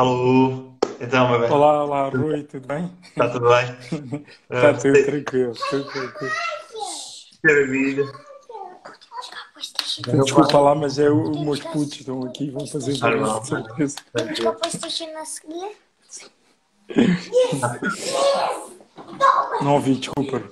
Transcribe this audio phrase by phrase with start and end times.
[0.00, 2.90] Alô, então, meu bem, Olá, olá, Rui, tudo bem?
[3.10, 3.64] está tudo bem?
[4.50, 6.32] Está Ah, tudo tranquilo, tudo tranquilo.
[7.44, 8.04] Maravilha.
[10.22, 13.40] Desculpa lá, mas é o- os meus putos estão aqui e vão fazer Normal.
[13.40, 13.98] de certeza.
[14.48, 15.76] O PlayStation a seguir?
[19.60, 20.42] Não ouvi, desculpa.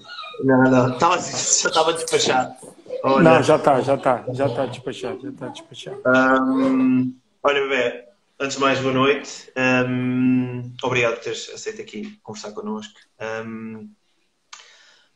[0.44, 1.24] Não, não, estava, já
[1.70, 2.54] estava despachado.
[3.02, 6.02] Olha, Não, já está, já está, já está despachado, já está despachado.
[6.06, 8.07] hum, olha, bebê,
[8.40, 9.52] antes de mais, boa noite.
[9.88, 12.98] Hum, obrigado por teres aceito aqui conversar connosco.
[13.44, 13.90] Hum,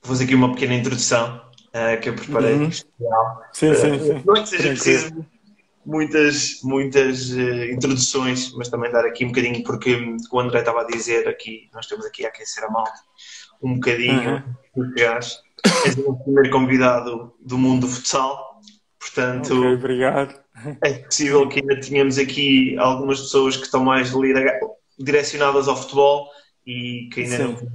[0.02, 1.40] vou fazer aqui uma pequena introdução
[1.72, 2.54] ah, que eu preparei.
[2.54, 2.68] Uhum.
[2.68, 3.42] especial.
[3.52, 4.22] Sim, sim, sim.
[4.24, 5.26] Não é que seja preciso
[5.84, 10.86] muitas, muitas eh, introduções, mas também dar aqui um bocadinho, porque o André estava a
[10.86, 13.00] dizer aqui, nós estamos aqui a aquecer a malta,
[13.62, 14.44] um bocadinho
[14.76, 14.84] Uhum.
[14.86, 15.38] do que és.
[16.06, 18.60] O primeiro convidado do mundo do futsal,
[18.98, 20.41] portanto Ok, obrigado.
[20.84, 24.12] É possível que ainda tenhamos aqui algumas pessoas que estão mais
[24.98, 26.28] direcionadas ao futebol
[26.66, 27.66] e que ainda não Sim.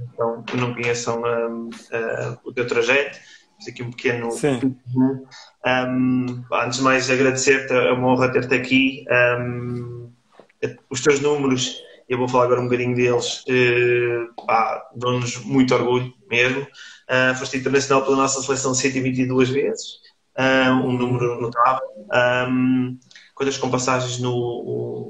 [0.46, 3.18] que não conheçam hum, ah, o teu trajeto.
[3.58, 4.76] Temos aqui um pequeno Sim.
[4.96, 9.04] um, antes de mais agradecer-te, é uma honra ter-te aqui.
[9.40, 10.12] Um,
[10.90, 13.44] os teus números, eu vou falar agora um bocadinho deles,
[14.46, 16.62] pá, dão-nos muito orgulho mesmo.
[16.62, 20.07] Uh, foste internacional pela nossa seleção 122 vezes, uh,
[20.38, 21.88] um número notável.
[22.48, 22.98] Um,
[23.34, 25.08] coisas com passagens no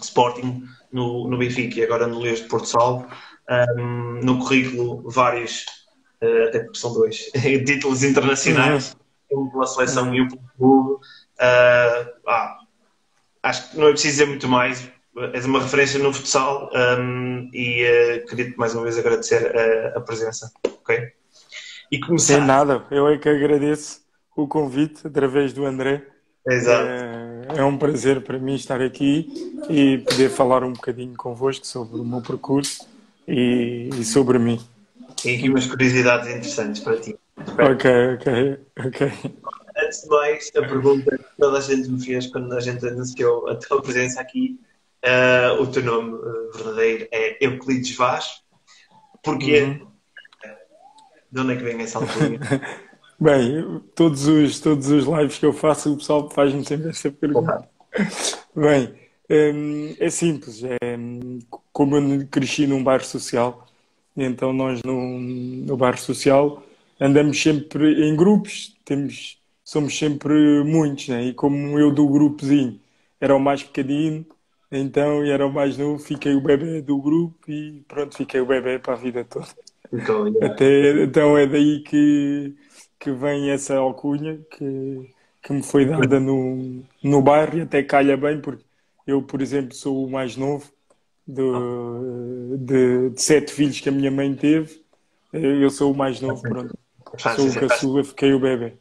[0.00, 3.06] Sporting, no, no Benfica e agora no Leões de Porto Salvo.
[3.78, 5.64] Um, no currículo, vários,
[6.22, 7.30] uh, até porque são dois,
[7.66, 8.96] títulos internacionais
[9.32, 10.94] um pela seleção e um pelo clube.
[10.94, 12.58] Uh, ah,
[13.42, 14.90] acho que não é preciso dizer muito mais.
[15.32, 20.00] És uma referência no futsal um, e uh, queria-te mais uma vez agradecer a, a
[20.02, 20.52] presença.
[20.62, 20.94] Ok?
[21.90, 22.40] E Sem começar.
[22.40, 24.05] nada, eu é que agradeço
[24.36, 26.04] o convite através do André.
[26.46, 26.86] Exato.
[26.86, 29.28] É, é um prazer para mim estar aqui
[29.68, 32.86] e poder falar um bocadinho convosco sobre o meu percurso
[33.26, 34.60] e, e sobre mim.
[35.20, 37.18] Tem aqui umas curiosidades interessantes para ti.
[37.38, 37.74] Espero.
[37.74, 39.12] Ok, ok, ok.
[39.76, 43.48] Antes de mais, a pergunta que toda a gente me fez quando a gente anunciou
[43.48, 44.58] a tua presença aqui,
[45.04, 48.42] uh, o teu nome uh, verdadeiro é Euclides Vaz.
[49.22, 49.62] Porquê?
[49.62, 49.86] Uhum.
[51.32, 52.38] De onde é que vem essa alcunha?
[53.18, 57.66] Bem, todos os, todos os lives que eu faço, o pessoal faz-me sempre essa pergunta.
[58.54, 58.94] Bem,
[59.30, 60.62] hum, é simples.
[60.62, 60.76] É,
[61.72, 63.66] como eu cresci num bairro social,
[64.16, 66.62] então nós no, no bairro social
[67.00, 71.24] andamos sempre em grupos, temos, somos sempre muitos, né?
[71.24, 72.80] E como eu do grupozinho
[73.20, 74.26] era o mais pequenino,
[74.70, 78.78] então era o mais novo, fiquei o bebê do grupo e pronto, fiquei o bebê
[78.78, 79.48] para a vida toda.
[79.92, 80.26] Então.
[80.42, 82.54] Até, então é daí que,
[82.98, 88.16] que vem essa alcunha que, que me foi dada no, no bairro e até calha
[88.16, 88.64] bem, porque
[89.06, 90.70] eu, por exemplo, sou o mais novo
[91.26, 94.84] do, de, de sete filhos que a minha mãe teve.
[95.32, 96.78] Eu sou o mais novo, pronto.
[97.36, 98.74] Sou o caçula, fiquei o bebê.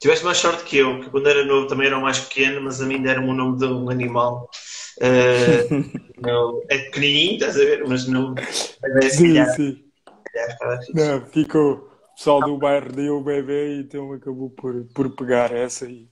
[0.00, 2.80] Tiveste mais sorte que eu, que quando era novo também era o mais pequeno, mas
[2.80, 4.48] a mim deram-me o nome de um animal.
[5.00, 5.66] Eh,
[6.20, 7.84] não- é pequenininho, estás a ver?
[7.86, 8.34] Mas não.
[8.34, 9.84] É se Sim, calhar- sim.
[10.32, 10.80] calhar.
[10.94, 11.93] Não, ficou.
[12.16, 16.08] Pessoal do bairro deu o bebê, então acabou por, por pegar essa e,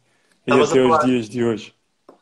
[0.47, 1.75] e até os dias de hoje.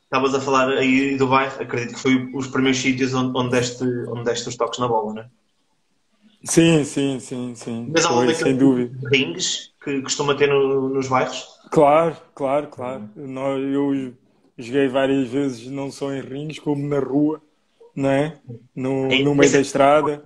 [0.05, 3.85] Estavas a falar aí do bairro, acredito que foi os primeiros sítios onde, onde, deste,
[4.13, 5.31] onde deste os toques na bola, não é?
[6.45, 7.91] Sim, sim, sim, sim.
[7.93, 8.99] Mas há Foi, sem dúvida.
[9.13, 11.47] rings que costuma ter no- nos bairros?
[11.71, 13.03] Claro, claro, claro.
[13.17, 14.15] Nó- Eu
[14.59, 17.41] joguei várias vezes, não só em rings, como na rua,
[17.95, 18.39] não é?
[18.75, 20.23] No, no meio da estrada,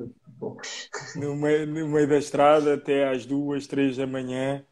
[1.15, 4.65] no meio, no meio da estrada até às duas, três da manhã.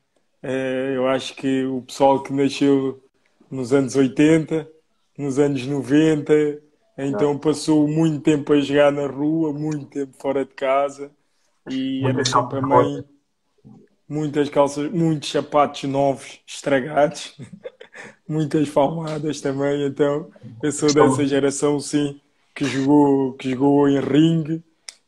[0.43, 3.03] Eh, Eu acho que o pessoal que nasceu
[3.51, 4.69] nos anos 80,
[5.19, 6.33] nos anos 90,
[6.99, 11.13] então passou muito tempo a jogar na rua, muito tempo fora de casa
[11.67, 13.05] e era Muitas sempre a mãe,
[14.09, 17.37] muitas calças, muitos sapatos novos estragados,
[18.29, 19.87] muitas palmadas também.
[19.87, 20.31] Então
[20.63, 22.21] eu sou dessa geração, sim,
[22.55, 24.65] que jogou, que jogou em ringue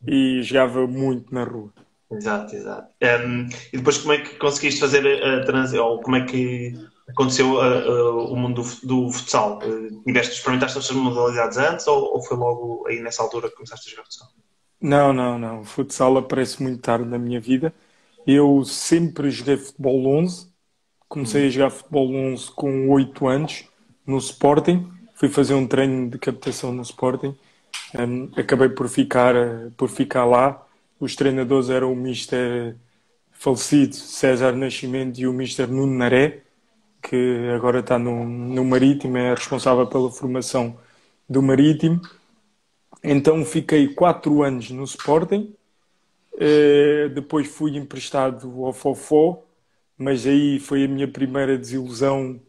[0.07, 1.73] e jogava muito na rua.
[2.11, 2.89] Exato, exato.
[3.03, 6.75] Um, e depois como é que conseguiste fazer a, transição, ou como é que
[7.09, 9.59] aconteceu a- a- o mundo do, do futsal?
[9.59, 13.89] Uh, tiveste, experimentaste estas modalidades antes ou, ou foi logo aí nessa altura que começaste
[13.89, 14.29] a jogar futsal?
[14.81, 15.61] Não, não, não.
[15.61, 17.75] O futsal aparece muito tarde na minha vida.
[18.27, 20.49] Eu sempre joguei futebol 11.
[21.09, 23.65] Comecei a jogar futebol 11 com 8 anos
[24.07, 24.91] no Sporting.
[25.15, 27.35] Fui fazer um treino de captação no Sporting.
[27.97, 29.35] Um, acabei por ficar,
[29.77, 30.67] por ficar lá.
[30.99, 32.77] Os treinadores eram o Mister
[33.31, 36.43] falecido César Nascimento e o Mister Nuno Naré,
[37.03, 40.79] que agora está no, no Marítimo, é responsável pela formação
[41.29, 42.01] do Marítimo.
[43.03, 45.55] Então fiquei quatro anos no Sporting,
[46.35, 49.43] uh, depois fui emprestado ao Fofó,
[49.99, 52.41] mas aí foi a minha primeira desilusão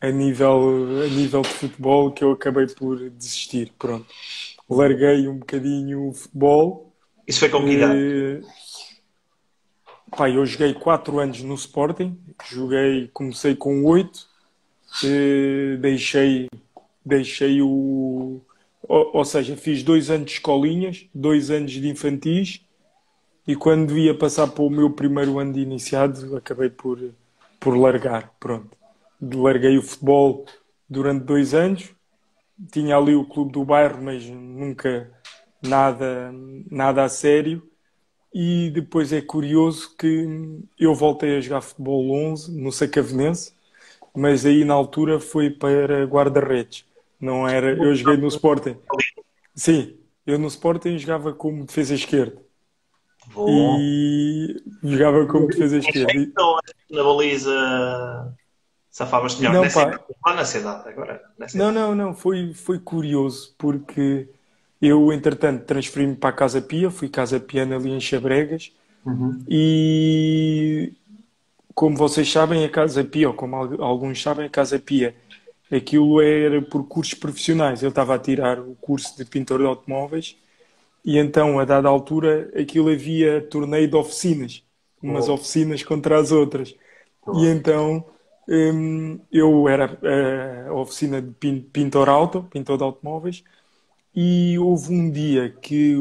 [0.00, 3.72] a nível, a nível de futebol que eu acabei por desistir.
[3.78, 4.06] Pronto.
[4.68, 6.92] Larguei um bocadinho o futebol.
[7.26, 8.42] Isso foi com que idade?
[10.16, 12.18] Pá, eu joguei 4 anos no Sporting,
[12.50, 14.26] joguei, comecei com 8,
[15.04, 16.48] eh, deixei,
[17.04, 18.40] deixei o.
[18.82, 22.62] Ou, ou, seja, fiz dois anos de escolinhas, dois anos de infantis,
[23.46, 26.98] e quando ia passar para o meu primeiro ano de iniciado, acabei por,
[27.60, 28.32] por largar.
[28.40, 28.76] Pronto.
[29.20, 30.46] Larguei o futebol
[30.88, 31.90] durante dois anos,
[32.72, 35.10] tinha ali o clube do bairro, mas nunca
[35.62, 36.32] nada,
[36.70, 37.62] nada a sério
[38.32, 40.26] e depois é curioso que
[40.78, 43.52] eu voltei a jogar futebol 11 no Sacavenense,
[44.14, 46.84] mas aí na altura foi para guarda-redes.
[47.20, 48.76] Não era, eu joguei no Sporting.
[49.54, 49.96] Sim,
[50.26, 52.40] eu no Sporting jogava como defesa esquerda.
[53.48, 56.12] E jogava como defesa esquerda.
[56.14, 56.58] Então,
[56.90, 58.36] na baliza
[58.98, 59.86] safavas melhor não, nessa,
[60.20, 60.34] pá.
[60.34, 61.22] na cidade agora.
[61.38, 64.28] Nessa não, não, não, foi, foi curioso porque
[64.82, 68.72] eu, entretanto, transferi-me para a Casa Pia, fui Casa Piana ali em Chabregas
[69.06, 69.40] uhum.
[69.48, 70.92] e,
[71.76, 75.14] como vocês sabem, a Casa Pia, ou como alguns sabem, a Casa Pia,
[75.70, 77.84] aquilo era por cursos profissionais.
[77.84, 80.36] Eu estava a tirar o curso de pintor de automóveis
[81.04, 84.64] e então, a dada altura, aquilo havia torneio de oficinas,
[85.00, 85.34] umas oh.
[85.34, 86.74] oficinas contra as outras.
[87.24, 87.38] Oh.
[87.38, 88.04] E então,
[89.30, 89.98] eu era
[90.68, 93.44] a oficina de pintor auto, pintor de automóveis,
[94.14, 95.96] e houve um dia que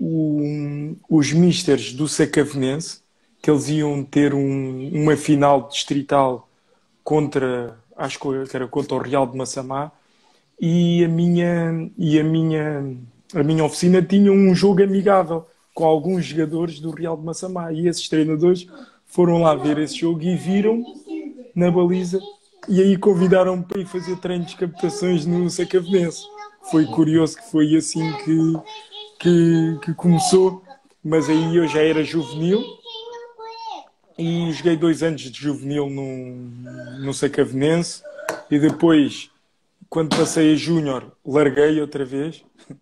[0.00, 3.00] o, os misters do Sacavenense,
[3.42, 6.48] que eles iam ter um, uma final distrital
[7.04, 9.92] contra, acho que era contra o Real de Massamá,
[10.58, 12.96] e a minha, e a minha,
[13.34, 17.86] a minha oficina tinha um jogo amigável com alguns jogadores do Real de Massamá, e
[17.86, 18.66] esses treinadores
[19.06, 20.82] foram lá ver esse jogo e viram
[21.54, 22.18] na baliza,
[22.68, 26.22] e aí convidaram-me para ir fazer treinos de captações no Sacavenense
[26.70, 28.52] foi curioso que foi assim que,
[29.18, 30.62] que, que começou,
[31.02, 32.62] mas aí eu já era juvenil
[34.18, 36.36] e joguei dois anos de juvenil no,
[37.00, 38.02] no Sacavenense
[38.50, 39.30] e depois,
[39.88, 42.44] quando passei a júnior, larguei outra vez.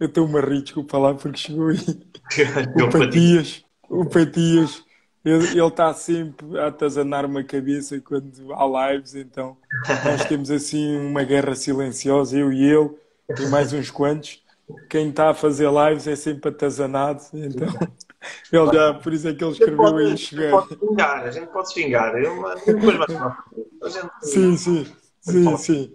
[0.00, 1.78] Eu estou-me a rir, desculpa lá, porque chegou aí.
[2.82, 4.82] O Patias, o Patias
[5.24, 9.56] ele está sempre a atazanar-me a cabeça quando há lives, então
[10.04, 12.90] nós temos assim uma guerra silenciosa, eu e ele,
[13.38, 14.42] e mais uns quantos.
[14.88, 17.68] Quem está a fazer lives é sempre atazanado, então
[18.52, 20.54] ele já, por isso é que ele escreveu aí chegar.
[20.54, 22.14] A gente pode vingar, a gente pode se vingar.
[22.16, 24.10] Eu, depois vai gente...
[24.22, 24.86] Sim, sim,
[25.20, 25.94] sim, sim.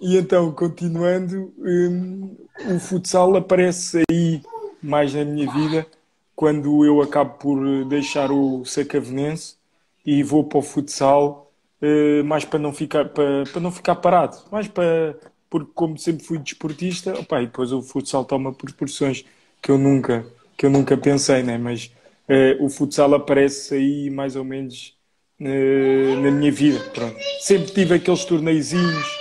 [0.00, 2.36] E então, continuando, hum,
[2.74, 4.42] o futsal aparece aí
[4.82, 5.86] mais na minha vida
[6.36, 9.56] quando eu acabo por deixar o Sacavenense
[10.04, 11.50] e vou para o futsal,
[11.80, 15.18] eh, mais para não ficar, para, para não ficar parado, mais para,
[15.48, 19.24] porque como sempre fui desportista, opa, e depois o futsal toma proporções
[19.62, 21.56] que eu nunca, que eu nunca pensei, né?
[21.56, 21.90] mas
[22.28, 24.94] eh, o futsal aparece aí mais ou menos
[25.40, 26.78] eh, na minha vida.
[26.94, 27.16] Pronto.
[27.40, 29.16] Sempre tive aqueles torneizinhos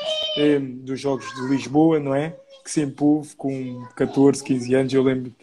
[0.83, 2.35] dos Jogos de Lisboa, não é?
[2.61, 5.33] Que sempre houve, com 14, 15 anos, eu lembro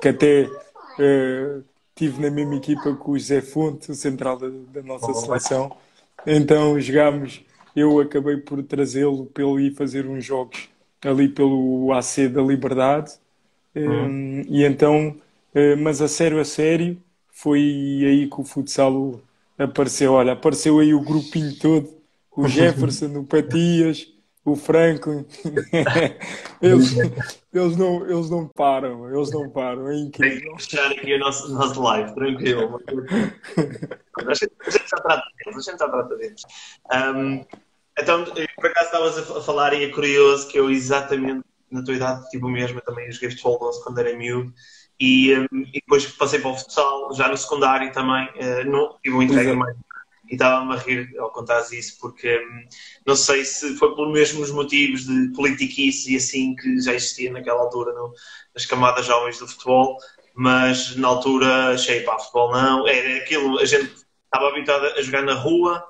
[0.00, 0.50] que até
[0.98, 5.14] Uh, tive na mesma equipa com o José Fonte, o central da, da nossa oh,
[5.14, 5.76] seleção.
[6.26, 7.44] Então jogámos,
[7.74, 10.68] eu acabei por trazê-lo para ele ir fazer uns jogos
[11.04, 13.12] ali pelo AC da Liberdade.
[13.74, 14.04] Uhum.
[14.04, 15.16] Um, e então,
[15.54, 16.96] uh, mas a sério, a sério,
[17.30, 17.60] foi
[18.04, 19.20] aí que o futsal
[19.58, 20.12] apareceu.
[20.12, 21.88] Olha, apareceu aí o grupinho todo,
[22.36, 24.11] o Jefferson, o Patias,
[24.44, 25.26] o Franklin.
[26.60, 26.96] eles,
[27.52, 30.40] eles, não, eles não param, eles não param, é incrível.
[30.40, 32.80] Tem que fechar aqui o nosso, nosso live, tranquilo.
[34.26, 36.42] a, gente, a gente já trata deles, a gente já trata deles.
[36.92, 37.44] Um,
[37.98, 42.28] então, por acaso estavas a falar e é curioso que eu exatamente na tua idade
[42.28, 44.52] tive o mesmo, eu também joguei futebol 12 quando era miúdo.
[45.00, 49.16] E, um, e, depois passei para o futsal, já no secundário também, uh, não, tive
[49.16, 49.74] um entrega mais
[50.32, 52.64] e estava-me a rir ao contar isso, porque hum,
[53.06, 57.60] não sei se foi pelos mesmos motivos de politiquice e assim que já existia naquela
[57.60, 58.14] altura no,
[58.54, 59.98] nas camadas jovens do futebol,
[60.34, 63.92] mas na altura achei, pá, futebol não, era aquilo, a gente
[64.24, 65.84] estava habituado a jogar na rua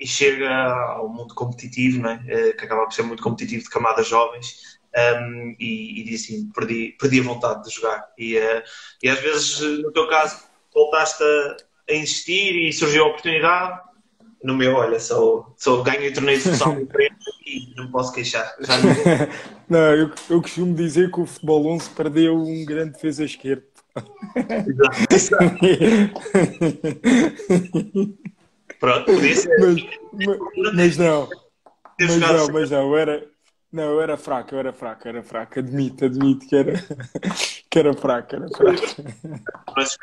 [0.00, 2.20] e chega ao mundo competitivo, né?
[2.58, 6.96] que acaba por ser muito competitivo de camadas jovens, um, e, e disse assim, perdi,
[6.98, 8.04] perdi a vontade de jogar.
[8.18, 8.62] E, uh,
[9.02, 10.42] e às vezes, no teu caso,
[10.74, 11.56] voltaste a
[11.88, 13.80] a insistir e surgiu a oportunidade
[14.42, 16.76] No meu, olha, sou, sou ganho torneio de futsal
[17.46, 18.54] e não posso queixar.
[18.60, 18.94] Já não...
[19.68, 23.64] não, eu, eu costumo dizer que o futebol 11 perdeu um grande defesa esquerdo.
[28.78, 29.58] Pronto, podia ser.
[29.58, 30.38] Mas, mas,
[30.74, 31.28] mas não.
[31.98, 33.26] Mas não, mas não, eu era,
[33.72, 36.74] não, eu era fraco, eu era fraco, era fraco, admito, admito que era,
[37.70, 38.82] que era fraco, era fraco.
[39.74, 39.96] Mas.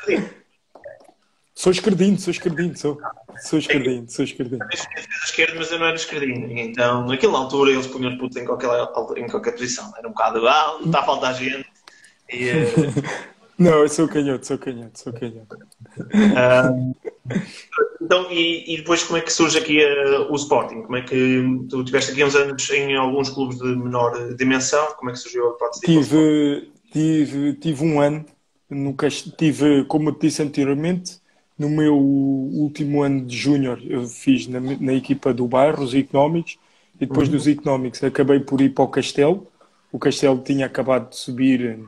[1.54, 2.98] Sou esquerdinho, sou esquerdinho, sou.
[3.42, 4.62] Sou esquerdinho, sou esquerdinho.
[4.62, 6.58] Eu defesa esquerda, mas eu não era esquerdinho.
[6.58, 8.68] Então, naquela altura, eles punham os putos em qualquer,
[9.16, 9.92] em qualquer posição.
[9.96, 11.66] Era um bocado, ah, está a faltar gente.
[12.32, 13.34] E, uh...
[13.56, 15.56] Não, eu sou canhoto, sou canhoto, sou canhoto.
[15.96, 16.94] Uh,
[18.02, 20.82] então, e, e, depois como é que surge aqui uh, o Sporting?
[20.82, 24.84] Como é que tu tiveste aqui uns anos em alguns clubes de menor dimensão?
[24.96, 25.80] Como é que surgiu a hipótese?
[25.82, 28.26] Tive, tive, tive um ano,
[28.68, 28.96] no,
[29.38, 31.20] tive, como eu te disse anteriormente,
[31.58, 36.58] no meu último ano de júnior eu fiz na, na, equipa do bairro, os económicos,
[36.96, 37.34] e depois uhum.
[37.34, 39.46] dos económicos acabei por ir para o Castelo.
[39.92, 41.78] O Castelo tinha acabado de subir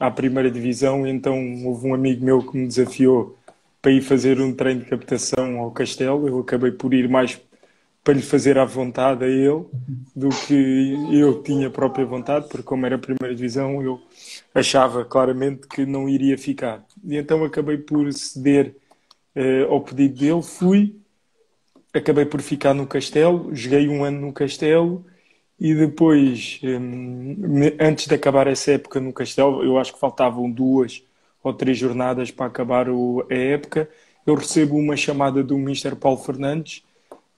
[0.00, 3.36] à primeira divisão, então houve um amigo meu que me desafiou
[3.80, 6.26] para ir fazer um treino de captação ao Castelo.
[6.26, 7.40] Eu acabei por ir mais
[8.04, 9.64] para lhe fazer à vontade a ele
[10.14, 14.00] do que eu tinha própria vontade, porque como era a primeira divisão, eu
[14.54, 16.84] achava claramente que não iria ficar.
[17.04, 18.74] E então acabei por ceder
[19.36, 20.96] uh, ao pedido dele, fui,
[21.92, 25.04] acabei por ficar no Castelo, joguei um ano no Castelo
[25.58, 27.36] e depois, um,
[27.80, 31.02] antes de acabar essa época no Castelo, eu acho que faltavam duas
[31.42, 33.88] ou três jornadas para acabar o, a época,
[34.26, 35.96] eu recebo uma chamada do Mr.
[35.96, 36.82] Paulo Fernandes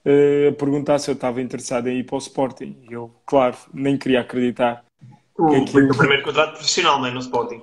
[0.05, 2.77] uh, a perguntar se eu estava interessado em ir para o Sporting.
[2.89, 4.83] E eu, claro, nem queria acreditar.
[5.37, 5.71] O, que aquilo...
[5.71, 7.11] Foi o primeiro contrato profissional, não é?
[7.11, 7.61] No Sporting.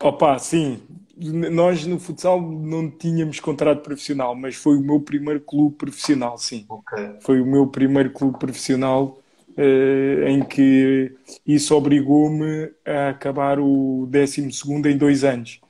[0.00, 0.80] Opa, sim,
[1.20, 6.64] nós no futsal não tínhamos contrato profissional, mas foi o meu primeiro clube profissional, sim.
[6.68, 7.16] Okay.
[7.20, 9.18] Foi o meu primeiro clube profissional
[9.56, 11.12] uh, em que
[11.46, 14.48] isso obrigou-me a acabar o 12
[14.86, 15.60] em dois anos.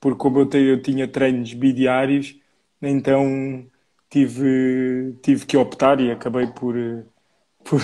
[0.00, 2.36] Porque como eu, te, eu tinha treinos bidiários,
[2.80, 3.66] então
[4.10, 6.74] tive, tive que optar e acabei por...
[7.64, 7.80] por...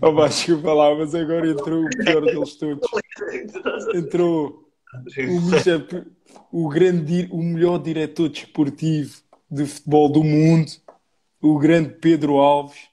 [0.00, 2.88] oh, desculpa lá, mas agora entrou o pior deles todos.
[3.94, 4.67] Entrou
[6.50, 9.16] o, o, grande, o melhor diretor desportivo
[9.50, 10.70] de futebol do mundo,
[11.40, 12.88] o grande Pedro Alves,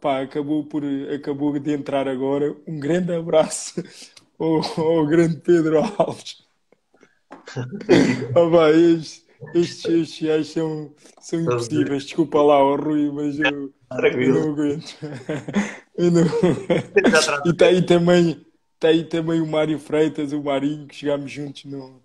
[0.00, 0.82] pá, acabou, por,
[1.14, 2.54] acabou de entrar agora.
[2.66, 3.82] Um grande abraço
[4.38, 6.42] ao, ao grande Pedro Alves.
[8.34, 12.04] oh, pá, estes, estes, estes gajos são, são impossíveis.
[12.04, 13.72] Desculpa lá, oh, Rui, mas eu,
[14.12, 14.96] eu não aguento.
[16.00, 16.22] Eu não...
[17.44, 18.40] e está aí também
[18.82, 22.02] Aí também o Mário Freitas, o Marinho, que chegámos juntos no,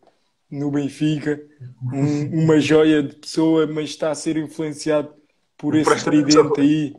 [0.52, 1.42] no Benfica.
[1.82, 5.14] Um, uma joia de pessoa, mas está a ser influenciado
[5.58, 6.94] por esse tridente aí.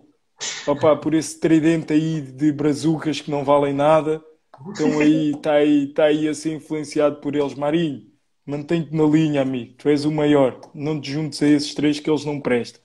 [0.67, 4.23] Opa, por esse tridente aí de brazucas que não valem nada.
[4.71, 7.55] Então aí está aí, está aí a ser influenciado por eles.
[7.55, 8.07] Marinho,
[8.47, 9.75] mantém-te na linha, amigo.
[9.77, 10.59] Tu és o maior.
[10.75, 12.81] Não te juntes a esses três que eles não prestam.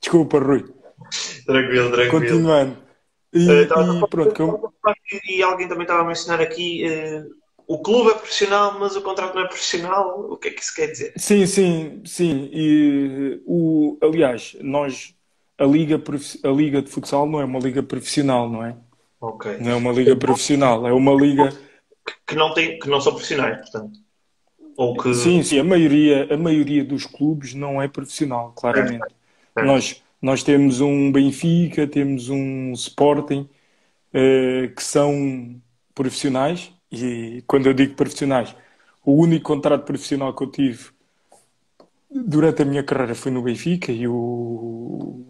[0.00, 0.64] Desculpa, Rui.
[1.44, 2.10] Tranquilo, tranquilo.
[2.10, 2.85] Continuando.
[3.32, 4.42] E, uh, e pronto.
[4.42, 4.72] Eu...
[5.28, 6.84] E alguém também estava a mencionar aqui.
[6.86, 7.34] Uh,
[7.66, 10.20] o clube é profissional, mas o contrato não é profissional.
[10.30, 11.12] O que é que isso quer dizer?
[11.16, 12.48] Sim, sim, sim.
[12.52, 15.14] E, o, aliás, nós
[15.58, 16.00] a liga,
[16.44, 18.76] a liga de futsal não é uma liga profissional, não é?
[19.20, 19.58] Ok.
[19.58, 21.52] Não é uma liga profissional, é uma liga
[22.26, 23.98] que não tem, que não são profissionais, portanto.
[24.76, 25.14] Ou que...
[25.14, 29.06] Sim, sim, a maioria, a maioria dos clubes não é profissional, claramente.
[29.56, 29.62] É.
[29.62, 29.64] É.
[29.64, 33.48] Nós nós temos um Benfica, temos um Sporting,
[34.12, 35.54] uh, que são
[35.94, 38.52] profissionais, e quando eu digo profissionais,
[39.04, 40.86] o único contrato profissional que eu tive
[42.10, 45.24] durante a minha carreira foi no Benfica e, o,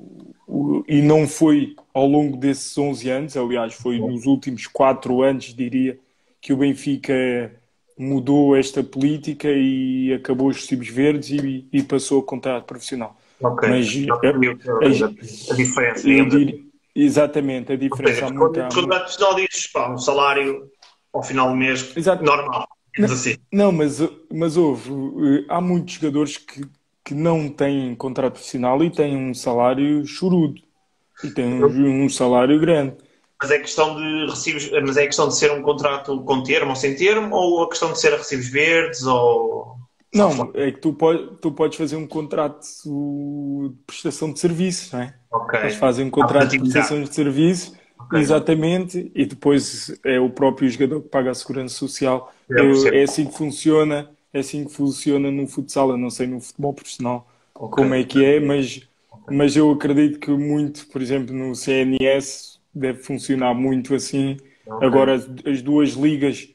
[0.49, 5.55] o, e não foi ao longo desses 11 anos, aliás, foi nos últimos 4 anos,
[5.55, 5.99] diria,
[6.41, 7.55] que o Benfica
[7.99, 13.15] mudou esta política e acabou os recibos verdes e, e passou a contrato profissional.
[13.41, 13.69] Ok.
[13.69, 16.03] Mas a, a, a diferença.
[16.03, 16.59] Diria,
[16.95, 18.15] exatamente, a diferença.
[18.15, 20.71] Seja, quando o contrato profissional diz pá, um salário
[21.13, 22.25] ao final do mês Exato.
[22.25, 22.67] normal.
[22.99, 23.37] Não, assim.
[23.53, 24.01] não, mas,
[24.33, 24.91] mas houve.
[24.91, 26.63] Eh, há muitos jogadores que,
[27.05, 30.61] que não têm contrato profissional e têm um salário chorudo.
[31.23, 32.97] E têm um, um salário grande.
[33.41, 36.77] Mas é questão de recibos, mas é questão de ser um contrato com termo ou
[36.77, 39.77] sem termo, ou a questão de ser a recibos verdes, ou
[40.17, 45.01] não, é que tu, pode, tu podes fazer um contrato de prestação de serviços, não
[45.01, 45.15] é?
[45.31, 45.61] Ok.
[45.61, 48.21] Eles fazem um contrato de prestação de serviços, okay.
[48.21, 52.33] exatamente, e depois é o próprio jogador que paga a segurança social.
[52.49, 56.41] Eu, é assim que funciona, é assim que funciona no futsal, eu não sei no
[56.41, 57.83] futebol profissional okay.
[57.83, 58.83] como é que é, mas,
[59.31, 64.37] mas eu acredito que muito, por exemplo, no CNS deve funcionar muito assim.
[64.67, 64.87] Okay.
[64.87, 66.49] Agora, as duas ligas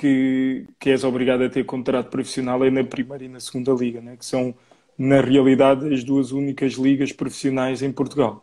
[0.00, 4.00] que, que és obrigado a ter contrato profissional é na primeira e na segunda liga,
[4.00, 4.16] né?
[4.16, 4.54] que são,
[4.96, 8.42] na realidade, as duas únicas ligas profissionais em Portugal.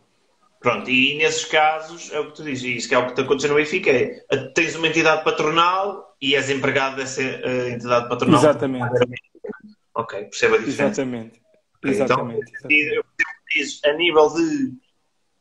[0.60, 3.22] Pronto, e nesses casos, é o que tu dizes, isso que é o que está
[3.22, 8.38] acontecendo no Benfica, é tens uma entidade patronal e és empregado dessa uh, entidade patronal.
[8.38, 8.88] Exatamente.
[9.94, 11.02] Ok, percebo a diferença.
[11.02, 11.42] Exatamente.
[11.78, 12.52] Okay, Exatamente.
[12.56, 13.86] Então, exatamente.
[13.86, 14.72] a nível de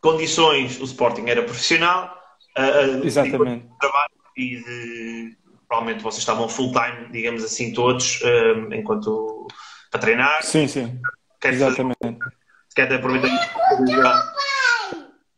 [0.01, 2.15] condições, o Sporting era profissional.
[2.57, 3.67] Uh, Exatamente.
[3.67, 5.36] De trabalho e de.
[5.67, 9.47] Provavelmente vocês estavam full time, digamos assim, todos, uh, enquanto
[9.91, 10.43] para treinar.
[10.43, 11.01] Sim, sim.
[11.41, 11.97] Quer Exatamente.
[12.01, 12.17] Fazer,
[12.75, 13.29] quer aproveitar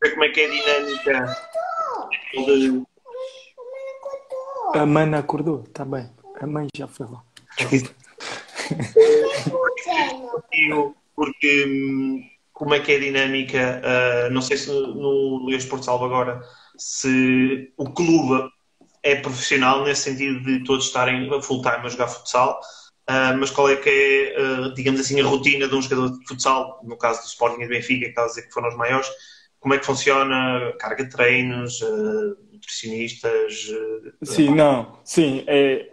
[0.02, 1.36] ver como é que é a dinâmica.
[4.74, 6.08] A mana acordou, está bem.
[6.40, 7.22] A mãe já foi lá.
[11.14, 12.22] Porque hum,
[12.52, 13.82] como é que é a dinâmica?
[13.84, 16.40] Uh, não sei se no Leões Porto Salvo agora
[16.78, 18.50] se o clube
[19.02, 22.60] é profissional nesse sentido de todos estarem full time a jogar futsal,
[23.08, 26.26] uh, mas qual é que é, uh, digamos assim, a rotina de um jogador de
[26.26, 28.76] futsal, no caso do Sporting e do Benfica, que está a dizer que foram os
[28.76, 29.08] maiores,
[29.58, 33.70] como é que funciona carga de treinos, uh, nutricionistas?
[34.22, 35.88] Sim, não, sim, é,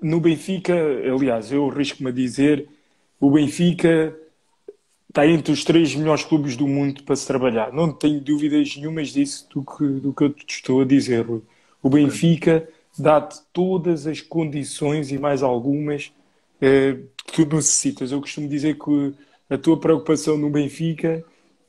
[0.00, 2.68] no Benfica, aliás, eu arrisco-me a dizer,
[3.20, 4.16] o Benfica
[5.08, 7.70] está entre os três melhores clubes do mundo para se trabalhar.
[7.72, 11.42] Não tenho dúvidas nenhumas disso do que, do que eu te estou a dizer, Rui.
[11.82, 16.12] O Benfica dá-te todas as condições e mais algumas
[16.60, 18.12] eh, que tu necessitas.
[18.12, 19.14] Eu costumo dizer que
[19.50, 21.24] a tua preocupação no Benfica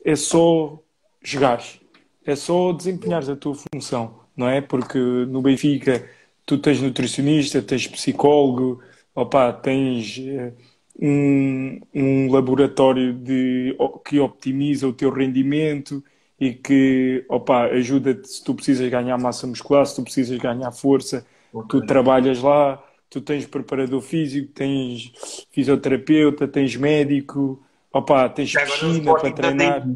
[0.05, 0.79] é só
[1.21, 1.79] jogares.
[2.25, 4.61] É só desempenhares a tua função, não é?
[4.61, 6.07] Porque no Benfica
[6.45, 8.81] tu tens nutricionista, tens psicólogo,
[9.15, 10.53] opa, tens eh,
[11.01, 13.75] um, um laboratório de,
[14.05, 16.03] que optimiza o teu rendimento
[16.43, 21.25] e que opa, ajuda-te se tu precisas ganhar massa muscular, se tu precisas ganhar força,
[21.53, 21.79] okay.
[21.79, 25.13] tu trabalhas lá, tu tens preparador físico, tens
[25.51, 29.87] fisioterapeuta, tens médico, Opa, tens piscina para treinar.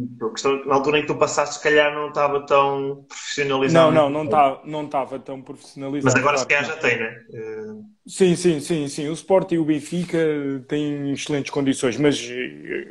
[0.68, 3.92] Na altura em que tu passaste, se calhar não estava tão profissionalizado.
[3.92, 6.14] Não, não, não estava não estava tão profissionalizado.
[6.14, 7.26] Mas agora se calhar já tem, né?
[8.06, 9.10] Sim, sim, sim, sim.
[9.10, 10.20] O Sport e o Benfica
[10.68, 12.24] têm excelentes condições, mas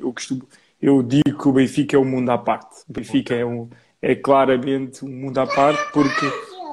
[0.00, 0.42] eu costumo,
[0.80, 2.82] eu digo que o Benfica é um mundo à parte.
[2.88, 3.68] O Benfica é, um,
[4.00, 6.26] é claramente um mundo à parte porque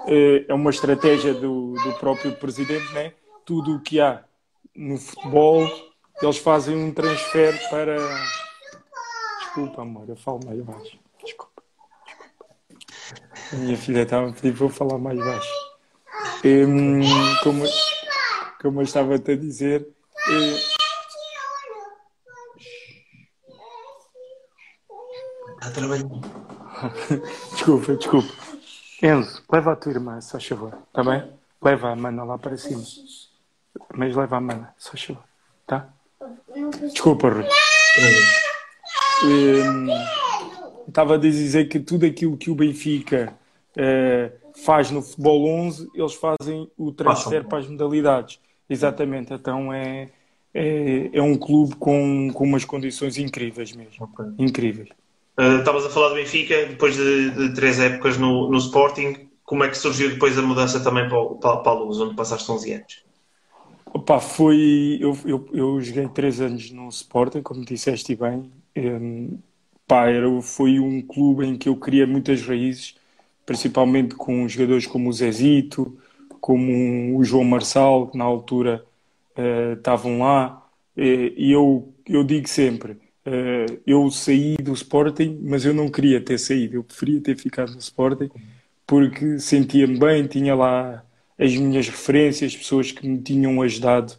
[0.07, 3.13] é, é uma estratégia do, do próprio presidente, né?
[3.45, 4.23] Tudo o que há
[4.75, 5.67] no futebol
[6.21, 7.97] eles fazem um transfer para.
[9.39, 10.99] Desculpa, amor, eu falo mais baixo.
[11.23, 11.63] Desculpa.
[13.51, 15.53] A minha filha estava a pedir para eu falar mais baixo.
[16.45, 17.01] Um,
[17.43, 17.63] como,
[18.61, 19.87] como eu estava-te a dizer.
[25.63, 26.19] Está trabalhando.
[27.53, 28.33] desculpa, desculpa.
[29.01, 30.77] Enzo, leva a tua irmã, só favor.
[30.89, 31.23] Está bem?
[31.61, 32.83] Leva a mana lá para cima.
[33.95, 35.23] Mas leva a mana, só favor.
[35.65, 35.87] Tá?
[36.81, 37.45] Desculpa, Rui.
[39.23, 39.87] Um,
[40.85, 43.33] estava a dizer que tudo aquilo que o Benfica
[43.77, 48.37] uh, faz no futebol 11, eles fazem o transfer para as modalidades.
[48.69, 50.09] Exatamente, então é,
[50.53, 54.03] é, é um clube com, com umas condições incríveis mesmo.
[54.03, 54.25] Okay.
[54.37, 54.89] Incríveis.
[55.37, 59.63] Uh, estavas a falar do Benfica, depois de, de, três épocas no, no Sporting, como
[59.63, 62.73] é que surgiu depois a mudança também para, para, para a Luz, onde passaste 11
[62.73, 63.03] anos?
[63.93, 64.97] Opa, foi.
[64.99, 68.51] Eu, eu, eu joguei três anos no Sporting, como disseste bem.
[68.75, 69.37] Um,
[69.87, 72.95] pá, era, foi um clube em que eu queria muitas raízes,
[73.45, 75.97] principalmente com jogadores como o Zezito,
[76.41, 78.83] como o João Marçal, que na altura
[79.37, 80.67] uh, estavam lá.
[80.97, 86.37] E eu, eu digo sempre: uh, eu saí do Sporting, mas eu não queria ter
[86.37, 88.29] saído, eu preferia ter ficado no Sporting,
[88.87, 91.05] porque sentia-me bem, tinha lá
[91.37, 94.13] as minhas referências, pessoas que me tinham ajudado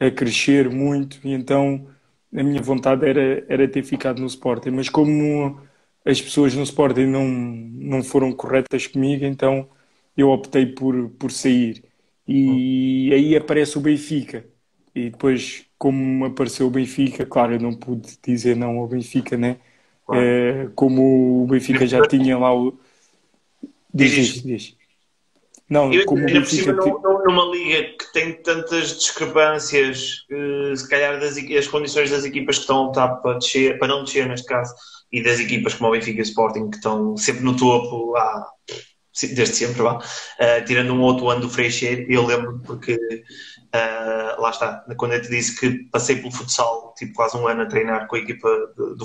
[0.00, 1.86] a crescer muito, e então
[2.34, 4.70] a minha vontade era, era ter ficado no Sporting.
[4.70, 5.60] Mas como
[6.04, 9.68] as pessoas no Sporting não, não foram corretas comigo, então
[10.16, 11.84] eu optei por, por sair.
[12.26, 14.46] E aí aparece o Benfica.
[14.94, 19.58] E depois, como apareceu o Benfica, claro, eu não pude dizer não ao Benfica, né?
[20.04, 20.22] Claro.
[20.22, 22.78] É, como o Benfica já tinha lá o.
[23.94, 24.78] Diz, diz, diz.
[25.68, 31.20] Não, eu, como ainda por cima, numa liga que tem tantas discrepâncias, uh, se calhar
[31.20, 34.46] das, as condições das equipas que estão a lutar para, descer, para não descer, neste
[34.46, 34.74] caso,
[35.12, 38.46] e das equipas como o Benfica e o Sporting, que estão sempre no topo, há,
[39.20, 42.98] desde sempre, vá, uh, tirando um outro ano do Freixeiro, eu lembro porque,
[43.74, 47.62] uh, lá está, quando eu te disse que passei pelo futsal, tipo quase um ano
[47.62, 49.04] a treinar com a equipa do, do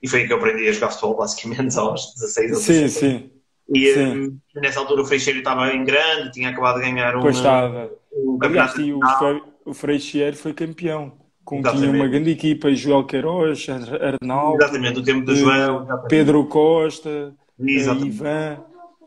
[0.00, 2.88] e foi aí que eu aprendi a jogar futebol basicamente aos 16 ou 17.
[2.88, 3.30] Sim, sim.
[3.74, 4.40] E sim.
[4.56, 7.90] nessa altura o Freixeiro estava em grande, tinha acabado de ganhar um, estava.
[8.14, 8.80] um campeonato.
[8.80, 11.12] Aliás, o, Freixeiro foi campeão.
[11.44, 17.34] Com, tinha uma grande equipa, Joel Queiroz, Arnaldo, Exatamente, o tempo do Joel, Pedro Costa,
[17.58, 18.16] Exatamente.
[18.16, 18.64] Ivan.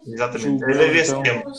[0.07, 1.51] Exatamente, é desse tempo.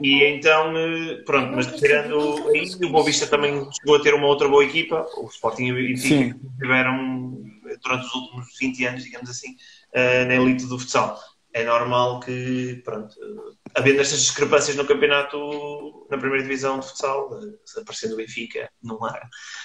[0.00, 4.26] E então, eh, pronto, mas tirando aí, o Boa Vista também chegou a ter uma
[4.26, 5.06] outra boa equipa.
[5.16, 7.38] O Sporting e o Benfica tiveram,
[7.82, 9.56] durante os últimos 20 anos, digamos assim,
[9.92, 11.18] eh, na elite do futsal
[11.56, 13.16] é normal que, pronto,
[13.74, 17.30] havendo estas discrepâncias no campeonato, na primeira divisão de futsal,
[17.80, 19.18] aparecendo o Benfica, não há.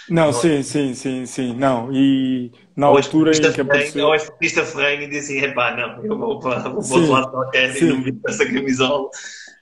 [0.09, 1.91] Não, não sim, sim, sim, sim, não.
[1.91, 4.05] E na ou altura em que apareceu...
[4.05, 7.29] Ou a esportista Ferreira e disse assim, epá, não, eu vou para o outro lado
[7.29, 9.09] qualquer e não vi essa camisola.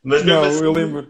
[0.03, 0.63] Mas não, assim...
[0.63, 1.07] eu lembro,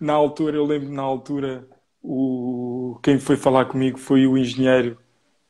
[0.00, 1.66] na altura, eu lembro na altura,
[2.02, 2.98] o...
[3.02, 4.98] quem foi falar comigo foi o engenheiro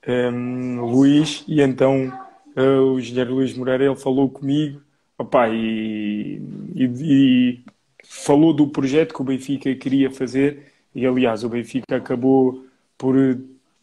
[0.07, 2.13] um, ehm, Luís, e então
[2.57, 4.81] uh, o engenheiro Luís Moreira, ele falou comigo
[5.23, 6.41] opa, e,
[6.75, 7.65] e, e,
[8.05, 12.67] falou do projeto que o Benfica queria fazer e aliás o Benfica acabou
[12.99, 13.17] por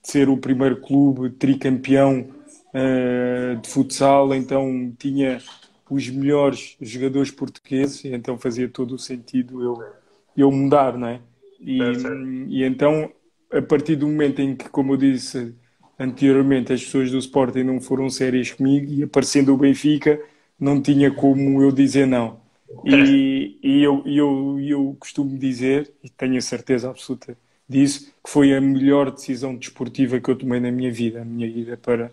[0.04, 2.30] ser o primeiro clube tricampeão
[2.74, 5.40] uh, de futsal, então tinha
[5.90, 9.84] os melhores jogadores portugueses, e então fazia todo o sentido eu,
[10.38, 11.22] eu mudar, não é?
[11.60, 11.80] E,
[12.48, 13.12] e então,
[13.52, 15.56] a partir do momento em que, como eu disse,
[15.98, 20.22] anteriormente as pessoas do Sporting não foram sérias comigo e aparecendo o Benfica
[20.60, 22.40] não tinha como eu dizer não.
[22.86, 28.54] E, e eu, eu, eu costumo dizer, e tenho a certeza absoluta disso, que foi
[28.56, 32.12] a melhor decisão desportiva que eu tomei na minha vida, a minha ida para,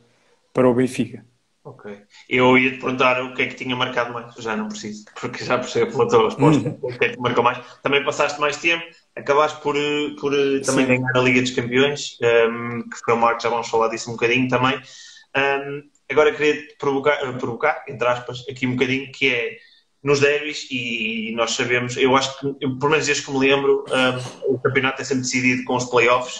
[0.52, 1.24] para o Benfica.
[1.66, 2.00] Ok.
[2.28, 5.44] Eu ia te perguntar o que é que tinha marcado mais, já não preciso, porque
[5.44, 6.78] já percebo pela tua resposta hum.
[6.80, 7.58] o que é que marcou mais.
[7.82, 8.84] Também passaste mais tempo,
[9.16, 9.74] acabaste por,
[10.20, 11.00] por eh, também Sim.
[11.00, 14.08] ganhar a Liga dos Campeões, um, ehm, que foi o marco, já vamos falar disso
[14.08, 14.76] um bocadinho também.
[14.76, 19.56] Um, ehm, agora queria te provocar, eh, provocar, entre aspas, aqui um bocadinho, que é
[20.04, 23.84] nos derbys, e nós sabemos, eu acho que, eu, pelo menos desde que me lembro,
[23.90, 26.38] um, ehm, o campeonato é sempre decidido com os playoffs,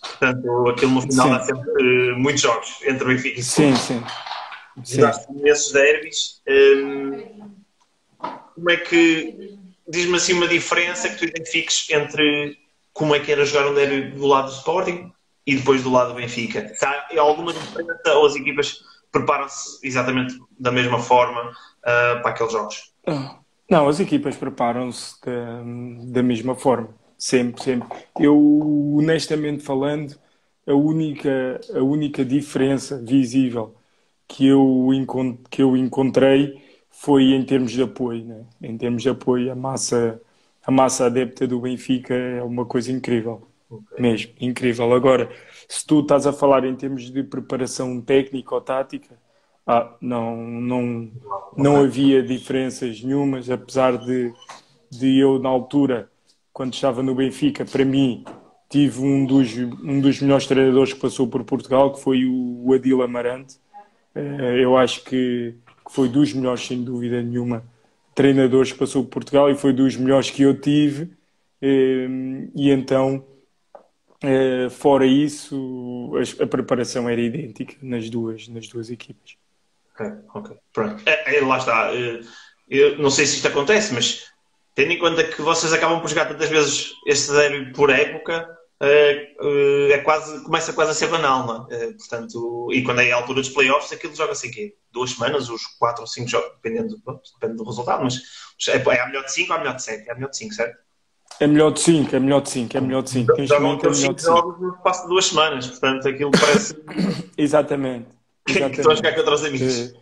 [0.00, 1.34] portanto, aquilo no final sim.
[1.34, 4.00] há sempre uh, muitos jogos entre o Benfica e Sim, sim.
[4.84, 6.42] Jogaste nesses derbys.
[6.48, 7.50] Um,
[8.54, 12.58] como é que diz-me assim uma diferença que tu identifiques entre
[12.92, 15.12] como é que era jogar um derby do lado do Sporting
[15.46, 16.72] e depois do lado do Benfica?
[16.82, 18.80] Há alguma diferença ou as equipas
[19.10, 22.92] preparam-se exatamente da mesma forma uh, para aqueles jogos?
[23.68, 25.62] Não, as equipas preparam-se da,
[26.12, 27.88] da mesma forma, sempre, sempre.
[28.18, 28.36] Eu,
[28.96, 30.18] honestamente falando,
[30.66, 33.76] a única, a única diferença visível
[34.30, 34.88] que eu,
[35.50, 38.24] que eu encontrei foi em termos de apoio.
[38.24, 38.44] Né?
[38.62, 40.22] Em termos de apoio, a massa,
[40.64, 43.48] a massa adepta do Benfica é uma coisa incrível.
[43.68, 44.00] Okay.
[44.00, 44.92] Mesmo, incrível.
[44.92, 45.30] Agora,
[45.68, 49.18] se tu estás a falar em termos de preparação técnica ou tática,
[49.66, 51.10] ah, não, não,
[51.56, 54.32] não havia diferenças nenhumas, apesar de,
[54.90, 56.10] de eu, na altura,
[56.52, 58.24] quando estava no Benfica, para mim,
[58.68, 63.02] tive um dos, um dos melhores treinadores que passou por Portugal, que foi o Adil
[63.02, 63.58] Amarante,
[64.14, 65.54] eu acho que,
[65.90, 67.64] foi dos melhores, sem dúvida nenhuma,
[68.14, 71.10] treinadores que passou por Portugal e foi dos melhores que eu tive.
[71.60, 72.06] Eh,
[72.54, 73.24] e então,
[74.22, 79.36] eh, fora isso, a preparação era idêntica nas duas, nas duas equipas.
[79.94, 80.56] Ok, ok.
[80.72, 81.02] Pronto.
[81.06, 81.90] É, lá está.
[82.68, 84.30] Eu não sei se isto acontece, mas
[84.74, 88.46] tendo em conta que vocês acabam por jogar tantas vezes este derby por época, eh,
[88.46, 91.74] eh, é quase, começa quase a ser banal, é?
[91.74, 94.74] Eh, portanto, e quando é a altura dos playoffs, aquilo joga-se em quê?
[94.90, 96.96] Duas semanas, os quatro ou cinco jogos, dependendo
[97.34, 98.20] depende do resultado, mas
[98.68, 100.08] é, é a melhor de cinco ou a melhor de sete?
[100.08, 100.78] É a melhor de cinco, certo?
[101.38, 103.46] É melhor de 5, é melhor de 5, é melhor de 5.
[103.46, 106.76] Jogam é 5 jogos no espaço de duas semanas, portanto aquilo parece.
[107.38, 108.08] exatamente.
[108.46, 108.74] exatamente.
[108.74, 109.94] que estão a jogar com outros amigos.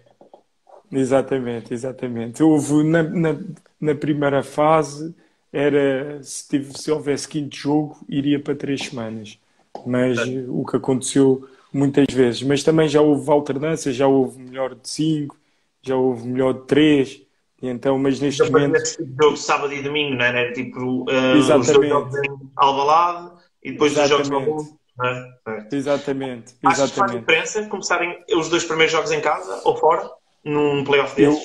[0.90, 2.42] Exatamente, exatamente.
[2.42, 3.36] Houve na, na,
[3.80, 5.14] na primeira fase
[5.52, 9.38] era se, tive, se houvesse quinto jogo, iria para três semanas.
[9.87, 10.44] Mas é.
[10.48, 12.42] o que aconteceu muitas vezes.
[12.42, 15.37] Mas também já houve alternância, já houve melhor de cinco,
[15.82, 17.22] já houve melhor de três.
[17.61, 18.78] E então, mas neste então, momento.
[19.20, 20.52] jogo sábado e domingo, não era?
[20.52, 21.80] Tipo, uh, Exatamente.
[21.80, 23.32] os jogos em Alvalade
[23.62, 24.22] e depois Exatamente.
[24.22, 25.68] os jogos no é?
[25.72, 25.72] Exatamente.
[25.72, 26.54] Exatamente.
[26.64, 30.11] Achas que faz diferença começarem os dois primeiros jogos em casa ou fora,
[30.44, 31.44] num playoff desses?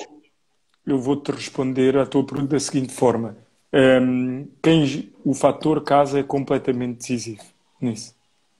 [0.86, 3.36] Eu, eu vou-te responder à tua pergunta da seguinte forma
[3.74, 7.42] um, quem, o fator casa é completamente decisivo
[7.80, 8.14] nisso.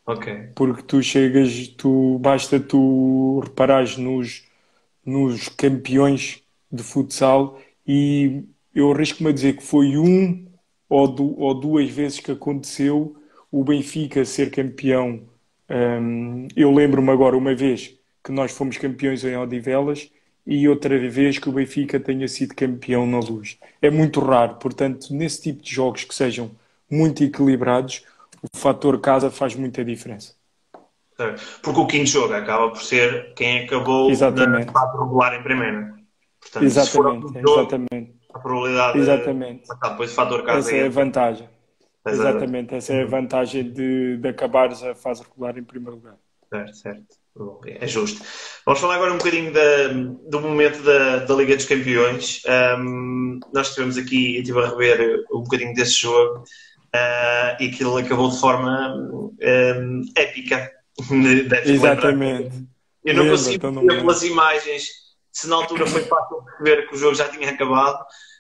[0.05, 0.50] Ok.
[0.55, 4.44] Porque tu chegas, tu, basta tu reparares nos,
[5.07, 8.42] nos campeões de futsal e
[8.74, 10.46] eu arrisco-me a dizer que foi um
[10.88, 13.16] ou, du, ou, duas vezes que aconteceu
[13.50, 15.22] o Benfica ser campeão.
[15.70, 20.11] Um, eu lembro-me agora uma vez que nós fomos campeões em Odivelas
[20.46, 23.59] e outra vez que o Benfica tenha sido campeão na luz.
[23.80, 26.50] É muito raro, portanto, nesse tipo de jogos que sejam
[26.90, 28.04] muito equilibrados,
[28.42, 30.35] o fator casa faz muita diferença.
[31.62, 34.66] Porque o quinto jogo acaba por ser quem acabou exatamente.
[34.66, 35.94] na fase regular em primeira.
[36.40, 38.14] Portanto, exatamente, jogo, exatamente.
[38.35, 39.68] A probabilidade exatamente.
[39.68, 41.48] de depois o fator casa Essa é a vantagem.
[42.07, 46.16] Exatamente, essa é a vantagem de, de acabares a fase regular em primeiro lugar.
[46.50, 47.23] Certo, certo.
[47.81, 48.23] É justo.
[48.64, 49.88] Vamos falar agora um bocadinho da,
[50.29, 52.42] do momento da, da Liga dos Campeões.
[52.79, 56.44] Um, nós estivemos aqui, eu estive a rever um bocadinho desse jogo
[56.94, 60.70] uh, e aquilo acabou de forma um, épica.
[61.66, 62.68] Exatamente.
[63.05, 64.88] Eu não consigo ver pelas imagens
[65.33, 67.99] se na altura foi fácil perceber que o jogo já tinha acabado,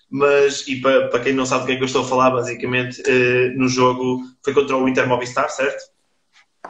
[0.08, 2.30] mas, e para, para quem não sabe do que é que eu estou a falar,
[2.30, 5.82] basicamente, uh, no jogo foi contra o Inter Movistar, certo?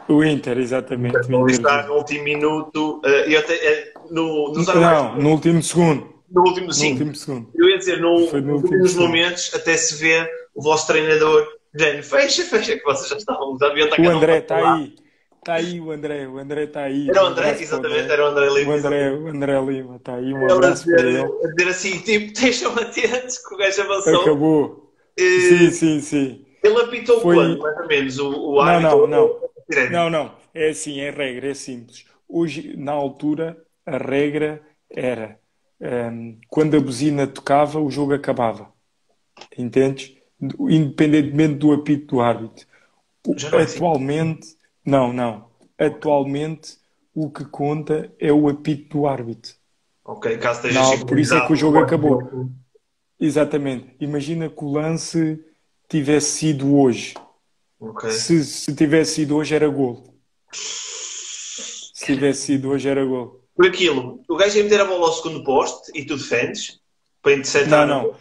[0.07, 1.17] O Inter, exatamente.
[1.27, 6.15] O Movistar no último minuto, eu até, uh, no, nos Não, no último segundo.
[6.29, 6.89] No último, sim.
[6.89, 7.49] No último segundo.
[7.55, 12.03] Eu ia dizer, no, no nos últimos momentos, até se vê o vosso treinador dizendo
[12.03, 13.57] fecha, fecha, que vocês já estavam.
[13.59, 14.95] Já estar o André está aí.
[15.37, 17.07] Está aí o André, o André está aí.
[17.07, 18.73] Era o André, exatamente, era o André Lima.
[18.73, 20.33] O André, o André Lima, está aí.
[20.33, 24.21] Um abraço a dizer, a dizer assim, tipo, estejam atentos que o gajo avançou.
[24.21, 24.91] Acabou.
[25.15, 25.41] E...
[25.41, 26.45] Sim, sim, sim.
[26.63, 27.35] Ele apitou Foi...
[27.35, 28.89] quando, mais ou menos, o, o árbitro?
[28.89, 29.39] Não, não, não.
[29.91, 30.35] Não, não.
[30.53, 32.05] É assim, é regra, é simples.
[32.27, 35.39] Hoje, na altura, a regra era
[36.11, 38.71] um, quando a buzina tocava, o jogo acabava.
[39.57, 40.15] Entendes?
[40.41, 42.65] Independentemente do apito do árbitro.
[43.27, 43.75] É assim.
[43.77, 44.57] Atualmente, assim.
[44.85, 45.49] Não, não.
[45.77, 46.77] Atualmente
[47.13, 49.53] o que conta é o apito do árbitro.
[50.03, 52.49] Ok, caso esteja não, Por isso é que o jogo acabou.
[53.19, 53.95] Exatamente.
[53.99, 55.43] Imagina que o lance
[55.89, 57.15] tivesse sido hoje.
[57.89, 58.11] Okay.
[58.11, 60.15] Se, se tivesse sido hoje era gol.
[60.51, 63.43] Se tivesse sido hoje era gol.
[63.55, 66.79] Por aquilo, o gajo ia meter a bola ao segundo poste e tu defendes
[67.21, 67.87] para interceptar.
[67.87, 68.15] Não, não.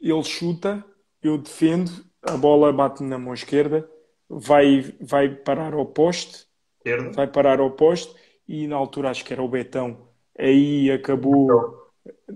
[0.00, 0.84] Ele chuta,
[1.22, 1.90] eu defendo,
[2.22, 3.88] a bola bate na mão esquerda
[4.28, 6.46] vai, vai parar ao poste,
[6.78, 7.12] Esquerda.
[7.12, 8.14] vai parar ao poste
[8.46, 10.08] e na altura acho que era o Betão.
[10.38, 11.48] Aí acabou,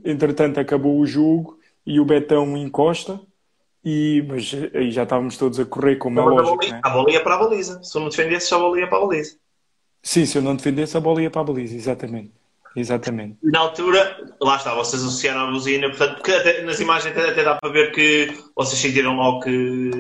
[0.05, 3.21] entretanto acabou o jogo e o Betão encosta.
[3.85, 6.57] E, mas aí já estávamos todos a correr, como é lógico.
[6.57, 6.81] Bola, né?
[6.83, 7.83] a bola ia para a baliza.
[7.83, 9.37] Se eu não defendesse, a bola ia para a baliza.
[10.03, 12.33] Sim, se eu não defendesse, a bola ia para a baliza, exatamente.
[12.75, 13.37] Exatamente.
[13.43, 17.45] Na altura, lá está, vocês associaram a buzina, portanto, porque até, nas imagens até, até,
[17.45, 19.91] dá para ver que vocês sentiram logo que,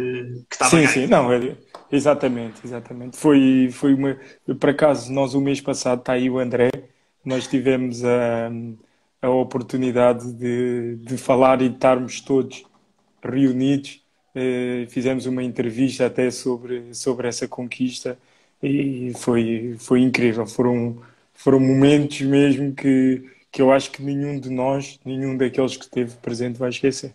[0.49, 1.55] que estava Sim, sim, não, é,
[1.91, 3.17] exatamente, exatamente.
[3.17, 4.17] Foi, foi uma.
[4.59, 6.71] Por acaso, nós o mês passado, está aí o André,
[7.23, 8.51] nós tivemos a,
[9.21, 12.65] a oportunidade de, de falar e de estarmos todos
[13.23, 14.03] reunidos.
[14.35, 18.19] Eh, fizemos uma entrevista até sobre, sobre essa conquista
[18.63, 20.47] e foi, foi incrível.
[20.47, 21.03] Foram
[21.35, 26.15] foram momentos mesmo que, que eu acho que nenhum de nós, nenhum daqueles que esteve
[26.17, 27.15] presente vai esquecer.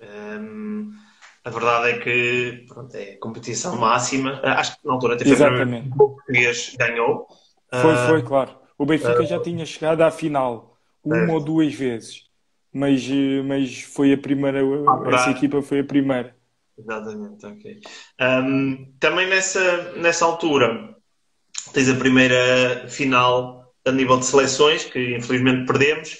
[0.00, 0.92] Um,
[1.44, 4.40] a verdade é que pronto, é competição máxima.
[4.42, 5.90] Ah, acho que na altura até Exatamente.
[5.90, 7.26] o português ganhou.
[7.70, 8.56] Foi, uh, foi, claro.
[8.78, 12.30] O Benfica uh, já tinha chegado à final uma ou duas vezes,
[12.72, 13.06] mas,
[13.44, 14.60] mas foi a primeira,
[15.12, 16.34] essa equipa foi a primeira.
[16.78, 17.80] Exatamente, ok.
[18.20, 20.96] Um, também nessa, nessa altura,
[21.72, 26.16] tens a primeira final a nível de seleções, que infelizmente perdemos,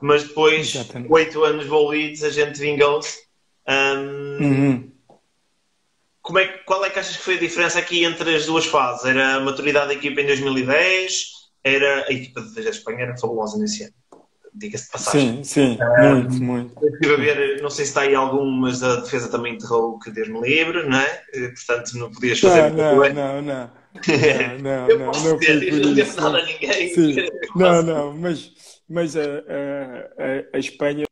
[0.00, 0.74] mas depois,
[1.08, 3.26] oito anos envolvidos, a gente vingou-se.
[3.68, 4.92] Um, uhum.
[6.22, 9.04] como é, qual é que achas que foi a diferença aqui entre as duas fases?
[9.04, 11.32] Era a maturidade da equipa em 2010?
[11.64, 13.94] Era a equipa da Espanha era fabulosa nesse ano?
[14.58, 15.44] Diga-se de Sim, passagem.
[15.44, 16.86] sim, um, muito, muito.
[16.94, 20.10] estive a ver, não sei se está aí algum, mas a defesa também enterrou que
[20.10, 21.22] Deus me livre, não é?
[21.54, 22.72] Portanto, não podias fazer.
[22.72, 23.70] Não, não, não, não.
[24.62, 26.20] Não, não, não, não foi por isso.
[26.20, 26.88] Nada a ninguém.
[26.88, 27.16] Sim.
[27.56, 28.52] Não, não, mas,
[28.86, 31.06] mas a, a, a, Espanha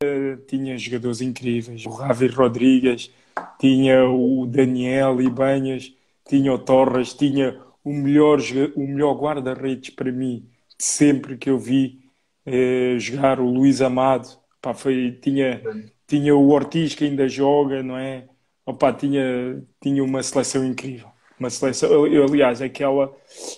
[0.47, 1.87] tinha jogadores incríveis.
[1.87, 3.11] O Javi Rodrigues,
[3.59, 5.91] tinha o Daniel Ibanhas,
[6.29, 8.39] tinha o Torres, tinha o melhor,
[8.77, 10.47] o melhor guarda-redes para mim,
[10.79, 12.04] sempre que eu vi
[12.47, 14.29] eh, jogar o Luís Amado.
[14.61, 15.63] Pá, foi, tinha,
[16.07, 18.29] tinha o Ortiz que ainda joga, não é?
[18.67, 22.07] Opa, tinha, tinha uma seleção incrível uma seleção.
[22.07, 23.15] Eu, aliás, aquela,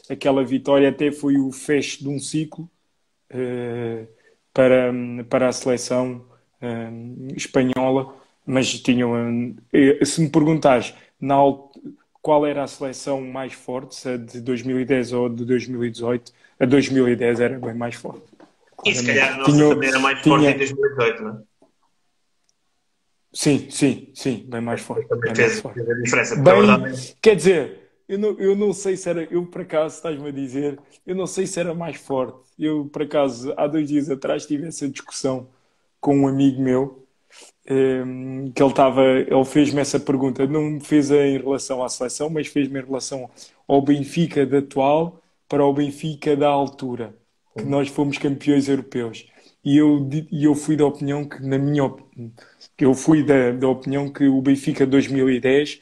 [0.08, 2.68] aquela vitória até foi o fecho de um ciclo
[3.32, 4.06] uh,
[4.52, 4.92] para,
[5.28, 6.24] para a seleção
[6.62, 9.54] uh, espanhola, mas tinham.
[9.72, 11.36] Uh, se me perguntares na,
[12.22, 17.40] qual era a seleção mais forte, se a de 2010 ou de 2018, a 2010
[17.40, 18.35] era bem mais forte.
[18.84, 21.42] E se calhar a nossa tinha, também era mais tinha, forte em 2018, não é?
[23.32, 25.06] Sim, sim, sim, bem mais forte.
[25.08, 25.74] Bem fez, mais forte.
[25.74, 26.36] Fez a diferença.
[26.36, 30.32] Bem, quer dizer, eu não, eu não sei se era, eu por acaso, estás-me a
[30.32, 32.38] dizer, eu não sei se era mais forte.
[32.58, 35.48] Eu, por acaso, há dois dias atrás tive essa discussão
[36.00, 37.06] com um amigo meu,
[37.68, 41.88] um, ehm, que ele estava, ele fez-me essa pergunta, não me fez em relação à
[41.88, 43.28] seleção, mas fez-me em relação
[43.66, 47.14] ao Benfica da atual para o Benfica da altura,
[47.56, 49.26] que nós fomos campeões europeus.
[49.64, 51.82] E eu, e eu fui da opinião que, na minha
[52.78, 55.80] eu fui da, da opinião que o Benfica de 2010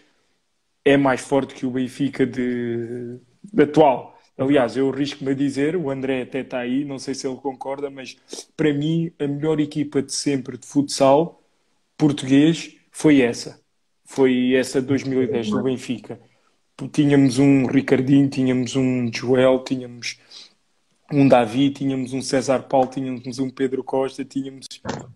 [0.84, 4.18] é mais forte que o Benfica de, de atual.
[4.36, 7.90] Aliás, eu risco-me a dizer, o André até está aí, não sei se ele concorda,
[7.90, 8.16] mas
[8.56, 11.42] para mim a melhor equipa de sempre de futsal
[11.96, 13.60] português foi essa.
[14.04, 16.20] Foi essa de 2010 do Benfica.
[16.92, 20.18] Tínhamos um Ricardinho, tínhamos um Joel, tínhamos
[21.12, 24.66] um Davi, tínhamos um César Paulo, tínhamos um Pedro Costa, tínhamos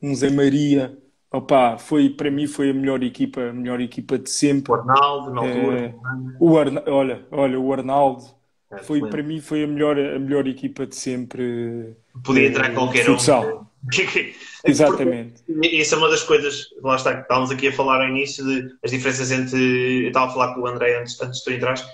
[0.03, 0.97] um Zé Maria,
[1.31, 4.73] Opa, foi, para mim foi a melhor equipa, a melhor equipa de sempre.
[4.73, 5.79] O Arnaldo, na altura.
[5.79, 5.95] É,
[6.41, 8.25] o Arna, olha, olha, o Arnaldo
[8.73, 11.95] é, foi, para mim foi a melhor, a melhor equipa de sempre.
[12.25, 13.45] Podia entrar qualquer futsal.
[13.63, 13.69] um.
[14.65, 15.43] Exatamente.
[15.47, 18.43] Porque isso é uma das coisas, lá está, que estávamos aqui a falar ao início,
[18.45, 20.05] de as diferenças entre.
[20.05, 21.85] Eu estava a falar com o André antes, antes de tu entrares.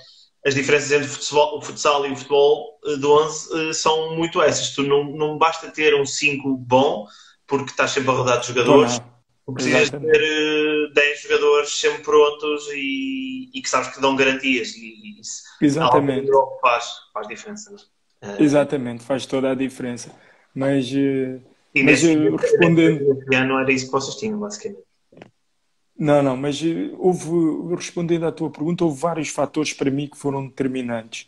[0.46, 4.14] As diferenças entre o futsal, o futsal e o futebol eh, do 11 eh, são
[4.14, 4.70] muito essas.
[4.74, 7.06] Tu não, não basta ter um 5 bom,
[7.46, 8.98] porque estás sempre a rodar de jogadores.
[8.98, 9.14] Bom,
[9.54, 10.12] Precisas Exatamente.
[10.12, 14.74] ter 10 eh, jogadores sempre prontos e, e, que sabes que dão garantias.
[14.74, 16.30] E, isso Exatamente.
[16.62, 17.74] faz, faz diferença.
[18.22, 20.10] Uh, Exatamente, faz toda a diferença.
[20.54, 21.40] Mas, uh,
[21.74, 23.22] e mas nesse, respondendo.
[23.30, 24.82] não era isso que vocês tinham, basicamente.
[25.96, 26.60] Não, não, mas
[26.98, 31.26] houve, respondendo à tua pergunta, houve vários fatores para mim que foram determinantes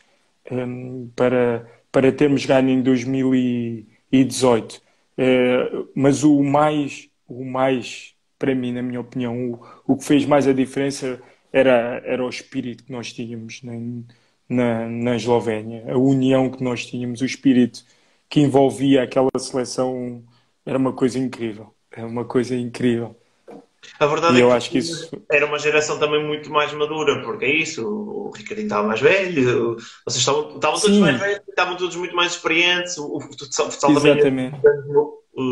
[0.50, 4.82] um, ehm, para, para termos ganho em 2018.
[5.18, 10.24] Uh, mas o mais o mais, para mim, na minha opinião, o, o que fez
[10.24, 11.20] mais a diferença
[11.52, 13.72] era, era o espírito que nós tínhamos na,
[14.48, 17.84] na, na Eslovénia, a união que nós tínhamos, o espírito
[18.28, 20.22] que envolvia aquela seleção
[20.64, 21.74] era uma coisa incrível.
[21.90, 23.16] É uma coisa incrível.
[23.98, 25.10] A verdade e é eu que, acho que isso...
[25.30, 29.76] era uma geração também muito mais madura, porque é isso, o Ricardinho estava mais velho,
[30.04, 34.56] vocês estavam, estavam todos mais velhos, estavam todos muito mais experientes, o futsal, também Exatamente.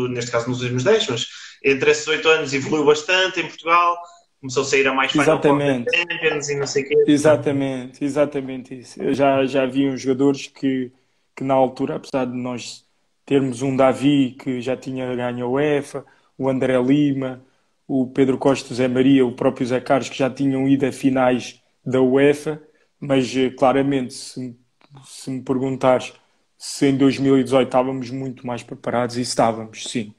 [0.09, 1.27] neste caso nos últimos 10, mas
[1.63, 3.97] entre esses oito anos evoluiu bastante em Portugal,
[4.39, 5.89] começou a sair a mais exatamente.
[5.95, 7.03] Champions e não sei o quê.
[7.07, 9.01] Exatamente, exatamente isso.
[9.01, 10.91] Eu já, já havia uns jogadores que,
[11.35, 12.85] que na altura, apesar de nós
[13.25, 16.05] termos um Davi que já tinha ganho a UEFA,
[16.37, 17.43] o André Lima,
[17.87, 20.91] o Pedro Costa, o Zé Maria, o próprio Zé Carlos, que já tinham ido a
[20.91, 22.61] finais da UEFA,
[22.99, 24.57] mas eh, claramente, se,
[25.05, 26.13] se me perguntares
[26.57, 30.13] se em 2018 estávamos muito mais preparados, e estávamos, sim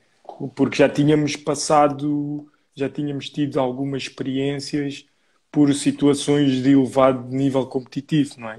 [0.55, 5.07] porque já tínhamos passado, já tínhamos tido algumas experiências
[5.51, 8.59] por situações de elevado nível competitivo, não é?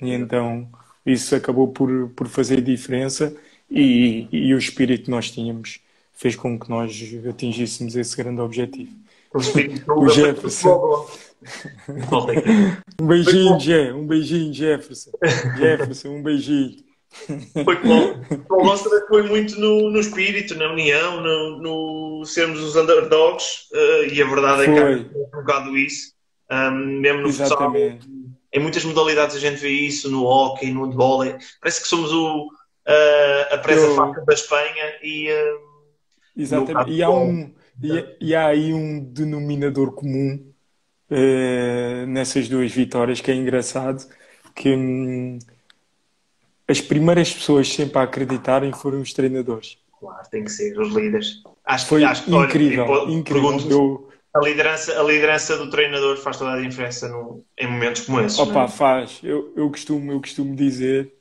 [0.00, 0.70] E então
[1.04, 3.36] isso acabou por, por fazer diferença
[3.70, 5.80] e, e o espírito que nós tínhamos
[6.16, 6.90] fez com que nós
[7.28, 8.92] atingíssemos esse grande objetivo.
[9.86, 11.06] O, Jefferson.
[12.98, 15.10] um beijinho, Jé, um beijinho, Jefferson.
[15.58, 16.76] Jefferson, um beijinho.
[17.64, 18.18] Foi bom.
[18.48, 23.68] O nosso também foi muito no, no espírito, na união, no, no sermos os underdogs,
[23.72, 24.74] uh, e a verdade foi.
[24.74, 26.14] é que há um bocado isso.
[26.50, 28.06] Um, mesmo no Exatamente.
[28.06, 28.16] futsal,
[28.54, 31.24] em muitas modalidades a gente vê isso, no hockey, no handball.
[31.24, 34.24] É, parece que somos o, uh, a presa Eu...
[34.24, 35.30] da Espanha e.
[35.30, 35.65] Uh,
[36.36, 36.90] Exatamente.
[36.90, 40.52] E há, um, e, e, há aí um denominador comum
[41.10, 44.06] uh, nessas duas vitórias que é engraçado
[44.54, 44.70] que.
[44.70, 45.38] Um,
[46.68, 49.78] as primeiras pessoas sempre a acreditarem foram os treinadores.
[49.98, 51.42] Claro, tem que ser, os líderes.
[51.64, 53.70] Acho, Foi acho, incrível, olha, incrível.
[53.70, 54.08] Eu...
[54.34, 58.38] A, liderança, a liderança do treinador faz toda a diferença no, em momentos como esses.
[58.38, 58.68] Opa, é?
[58.68, 59.20] faz.
[59.22, 61.12] Eu, eu, costumo, eu costumo dizer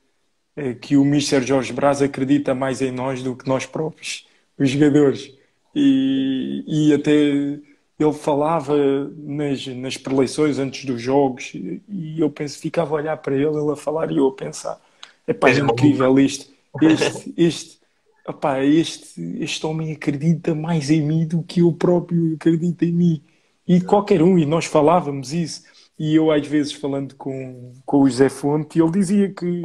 [0.55, 1.41] é, que o Mr.
[1.41, 5.31] Jorge Braz acredita mais em nós do que nós próprios, os jogadores.
[5.75, 8.75] E, e até ele falava
[9.17, 13.71] nas, nas preleições antes dos jogos e eu penso, ficava a olhar para ele, ele
[13.71, 14.79] a falar e eu a pensar
[15.27, 16.53] Epá, é incrível isto.
[16.81, 17.79] Este, este,
[18.27, 23.23] epá, este, este homem acredita mais em mim do que eu próprio acredito em mim.
[23.67, 25.63] E qualquer um, e nós falávamos isso.
[25.97, 29.63] E eu, às vezes, falando com, com o José Fonte, ele dizia que,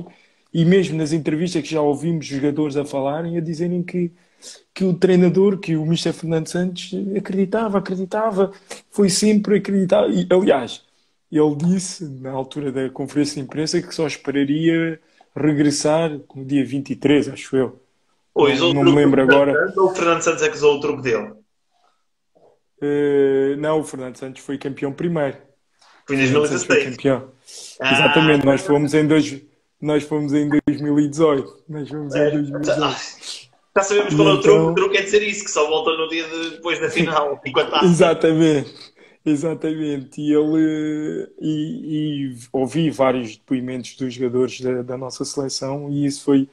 [0.54, 4.12] e mesmo nas entrevistas que já ouvimos jogadores a falarem, a dizerem que,
[4.74, 6.12] que o treinador, que o Mr.
[6.12, 8.52] Fernando Santos acreditava, acreditava,
[8.90, 10.08] foi sempre acreditar.
[10.08, 10.82] E, aliás,
[11.30, 15.00] ele disse, na altura da conferência de imprensa, que só esperaria
[15.34, 17.80] regressar no dia 23, acho eu.
[18.34, 19.72] Pois, não, não me lembro agora.
[19.76, 21.32] Ou o Fernando Santos é que usou o truque dele?
[22.82, 25.36] Uh, não, o Fernando Santos foi campeão primeiro.
[26.06, 26.96] Foi em 2016.
[26.96, 27.30] campeão.
[27.80, 29.42] Ah, Exatamente, nós fomos em dois,
[29.80, 31.64] nós fomos em 2018.
[31.68, 33.49] Nós fomos é, em 2018.
[33.76, 36.08] Já sabemos qual é o truque, o truque é dizer isso, que só volta no
[36.08, 37.40] dia de, depois da final.
[37.84, 38.74] Exatamente,
[39.24, 40.20] exatamente.
[40.20, 46.24] E ele e, e, ouvi vários depoimentos dos jogadores da, da, nossa seleção e isso
[46.24, 46.48] foi,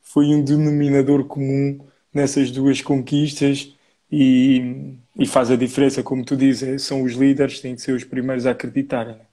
[0.00, 1.80] foi um denominador comum
[2.14, 3.74] nessas duas conquistas
[4.10, 8.04] e, e faz a diferença, como tu dizes, são os líderes, têm que ser os
[8.04, 9.14] primeiros a acreditarem.
[9.14, 9.29] Né?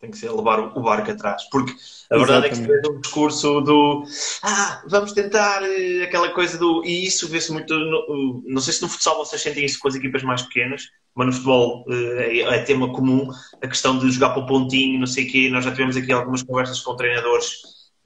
[0.00, 1.42] Tem que ser levar o barco atrás.
[1.50, 1.72] Porque
[2.10, 2.46] a verdade Exatamente.
[2.46, 4.04] é que se vê um discurso do
[4.42, 6.82] ah, vamos tentar eh, aquela coisa do.
[6.84, 7.74] E isso vê-se muito.
[7.74, 11.26] No, não sei se no futsal vocês sentem isso com as equipas mais pequenas, mas
[11.26, 13.30] no futebol eh, é, é tema comum
[13.62, 15.50] a questão de jogar para o pontinho, não sei o quê.
[15.50, 17.52] Nós já tivemos aqui algumas conversas com treinadores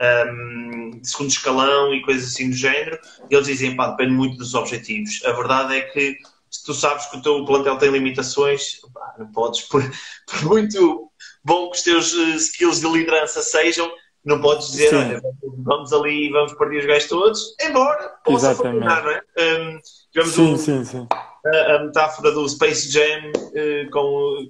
[0.00, 2.98] um, ehm, de segundo escalão e coisas assim do género.
[3.30, 5.24] E eles dizem, pá, depende muito dos objetivos.
[5.24, 6.18] A verdade é que
[6.50, 9.82] se tu sabes que o teu plantel tem limitações, pá, não podes, por,
[10.26, 11.10] por muito
[11.44, 13.90] bom que os teus uh, skills de liderança sejam,
[14.24, 15.22] não podes dizer, olha,
[15.58, 19.22] vamos ali e vamos partir os gajos todos, embora possa funcionar, não é?
[19.38, 19.78] Um,
[20.12, 21.06] tivemos sim, um, sim, sim.
[21.46, 24.48] A, a, metáfora do Space Jam uh, com,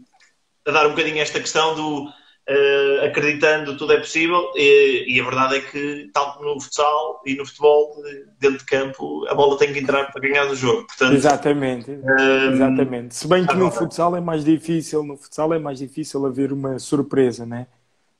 [0.66, 2.08] a dar um bocadinho esta questão do
[2.48, 7.22] uh, acreditando tudo é possível e, e, a verdade é que, tal como no futsal
[7.26, 8.02] e no futebol,
[8.38, 10.86] dentro de campo, a bola tem que entrar para ganhar o jogo.
[10.86, 13.14] Portanto, exatamente, um, exatamente.
[13.14, 16.78] Se bem que no futsal é mais difícil, no futsal é mais difícil haver uma
[16.78, 17.66] surpresa, né?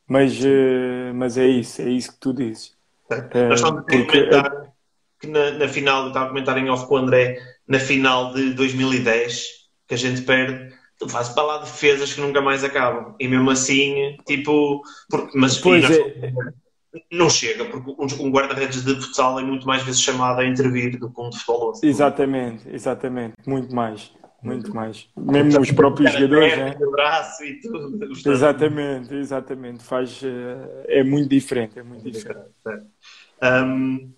[0.09, 2.75] Mas, uh, mas é isso, é isso que tu dizes.
[3.11, 4.67] Nós estamos a comentar
[5.19, 8.53] que na, na final, estava a comentar em off com o André, na final de
[8.55, 9.47] 2010,
[9.89, 13.15] que a gente perde, tu fazes para lá defesas que nunca mais acabam.
[13.19, 14.83] E mesmo assim, tipo.
[15.09, 16.33] Porque, mas pois é.
[17.13, 21.11] não chega, porque um guarda-redes de futsal é muito mais vezes chamado a intervir do
[21.11, 21.73] que um de futebol.
[21.83, 23.35] Exatamente, exatamente.
[23.47, 24.11] Muito mais.
[24.43, 25.09] Muito mais.
[25.17, 26.75] Mesmo os próprios jogadores, né?
[26.93, 28.09] braço e tudo.
[28.31, 29.83] Exatamente, exatamente.
[29.83, 31.79] Faz, eh, é muito diferente.
[31.79, 32.51] É muito diferente.
[33.43, 34.13] Um,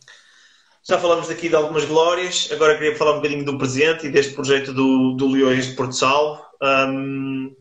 [0.87, 4.35] já falamos aqui de algumas glórias, agora queria falar um bocadinho do presente e deste
[4.35, 6.48] projeto do, do Leões de Porto Salvo.
[6.63, 7.55] Um,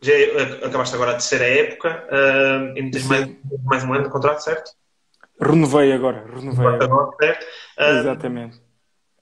[0.00, 3.28] já é, acabaste agora a terceira época um, e tens mais,
[3.64, 4.70] mais um ano de contrato, certo?
[5.40, 7.10] Renovei agora, renovei agora.
[7.20, 7.46] Certo?
[7.78, 8.60] Um, Exatamente.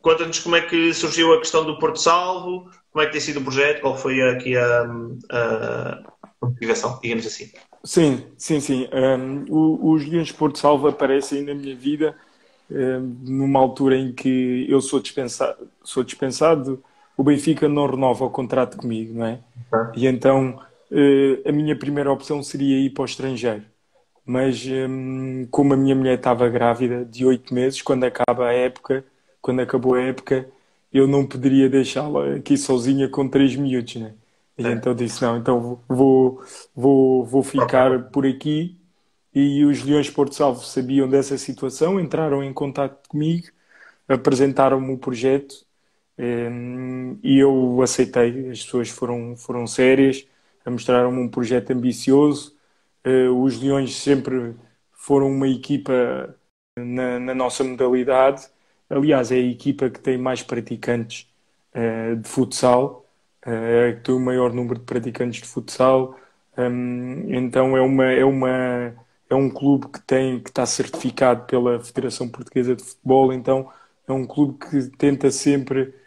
[0.01, 3.41] Conta-nos como é que surgiu a questão do Porto Salvo, como é que tem sido
[3.41, 4.83] o projeto, qual foi aqui a,
[5.31, 6.03] a,
[6.43, 7.51] a motivação, digamos assim.
[7.83, 8.89] Sim, sim, sim.
[8.93, 9.45] Um,
[9.93, 12.15] os Leões de Porto Salvo aparecem na minha vida
[12.71, 16.83] um, numa altura em que eu sou dispensado, sou dispensado
[17.17, 19.39] o Benfica não renova o contrato comigo, não é?
[19.97, 20.61] E então
[20.91, 23.65] uh, a minha primeira opção seria ir para o estrangeiro.
[24.27, 29.05] Mas um, como a minha mulher estava grávida de oito meses, quando acaba a época,
[29.41, 30.49] quando acabou a época,
[30.93, 34.15] eu não poderia deixá-la aqui sozinha com três miúdos, né?
[34.57, 34.73] E é.
[34.73, 36.41] então disse, não, então vou,
[36.75, 38.79] vou, vou ficar por aqui.
[39.35, 43.49] E os Leões Porto Salvo sabiam dessa situação, entraram em contato comigo,
[44.09, 45.67] apresentaram-me o projeto
[46.19, 50.27] e eu aceitei, as pessoas foram, foram sérias,
[50.67, 52.57] mostraram-me um projeto ambicioso.
[53.05, 54.55] Eh, os Leões sempre
[54.93, 56.37] foram uma equipa
[56.77, 58.49] na, na nossa modalidade.
[58.89, 61.29] Aliás, é a equipa que tem mais praticantes
[61.75, 63.07] uh, de futsal,
[63.47, 66.19] é que tem o maior número de praticantes de futsal.
[66.57, 68.95] Um, então é uma é uma
[69.29, 73.33] é um clube que tem que está certificado pela Federação Portuguesa de Futebol.
[73.33, 73.71] Então
[74.07, 76.04] é um clube que tenta sempre eh,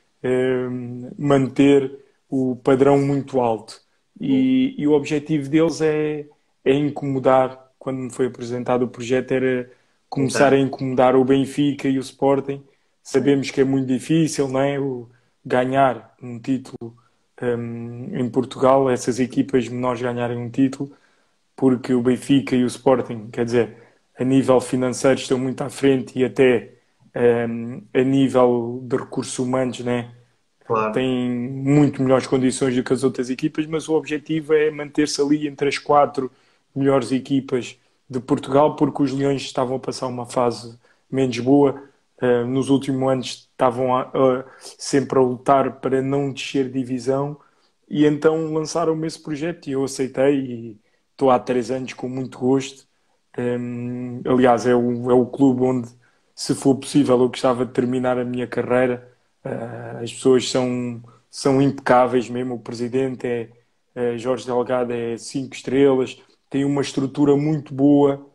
[1.18, 2.00] manter
[2.30, 3.82] o padrão muito alto.
[4.20, 6.26] E, e, o objetivo deles é,
[6.66, 9.72] é incomodar, quando me foi apresentado o projeto, era
[10.10, 12.64] começar a incomodar o Benfica e o Sporting.
[13.04, 14.80] Sabemos que é muito difícil, não é?
[14.80, 15.10] O,
[15.48, 16.96] ganhar um título
[17.42, 20.92] um, em Portugal, essas equipas menores ganharem um título,
[21.56, 23.78] porque o Benfica e o Sporting, quer dizer,
[24.20, 26.76] a nível financeiro estão muito à frente e até
[27.50, 30.14] um, a nível de recursos humanos, né?
[30.68, 30.92] Claro.
[30.94, 35.48] Tem muito melhores condições do que as outras equipas, mas o objetivo é manter-se ali
[35.48, 36.32] entre as quatro
[36.76, 37.78] melhores equipas
[38.10, 40.78] de Portugal, porque os Leões estavam a passar uma fase
[41.10, 41.84] menos boa.
[42.22, 44.12] Uh, nos últimos anos estavam a,
[44.60, 47.40] sempre a lutar para não descer divisão
[47.90, 52.40] e então lançaram-me esse projeto e eu aceitei e estou há três anos com muito
[52.40, 52.88] gosto.
[53.38, 55.90] Um, aliás, é o, é o clube onde
[56.36, 59.17] se for possível, eu gostava de terminar a minha carreira.
[59.48, 62.56] Uh, as pessoas são, são impecáveis mesmo.
[62.56, 63.50] O presidente é,
[63.96, 66.18] é Jorge Delgado, é cinco estrelas,
[66.50, 68.26] tem uma estrutura muito boa,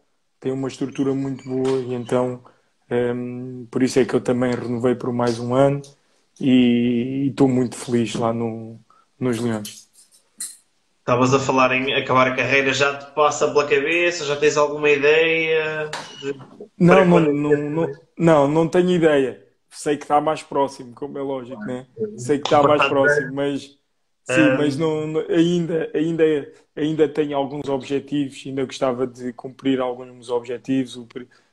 [0.40, 2.42] tem uma estrutura muito boa e então
[2.90, 5.80] um, por isso é que eu também renovei por mais um ano
[6.40, 8.78] e estou muito feliz lá no,
[9.18, 9.88] nos Leões.
[10.98, 14.24] Estavas a falar em acabar a carreira, já te passa pela cabeça?
[14.24, 15.90] Já tens alguma ideia?
[16.20, 16.34] De...
[16.78, 19.41] Não, não, não, não, não, não tenho ideia.
[19.74, 21.86] Sei que está mais próximo, como é lógico, né?
[22.16, 23.78] Sei que está mais próximo, mas
[24.22, 26.24] sim, mas não, não- ainda, ainda,
[26.76, 30.96] ainda tenho alguns objetivos, ainda gostava de cumprir alguns objetivos,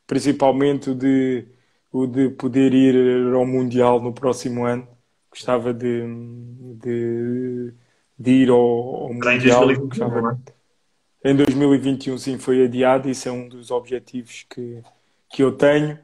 [0.06, 1.48] principalmente o de,
[1.92, 4.88] o de poder ir ao Mundial no próximo ano.
[5.32, 6.04] Gostava de,
[6.76, 7.74] de,
[8.18, 9.40] de ir ao, ao em Mundial.
[9.40, 10.38] 2021, Gostava, não é?
[11.24, 13.10] em 2021, sim, foi adiado.
[13.10, 14.84] Isso é um dos objetivos que,
[15.30, 16.00] que eu tenho.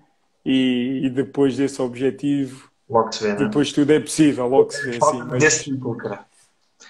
[0.46, 3.46] E, e depois desse objetivo, Logo se vê, não é?
[3.46, 5.00] depois tudo é possível, logo se vê, sim.
[5.00, 6.26] Falta Mas desse título, cara.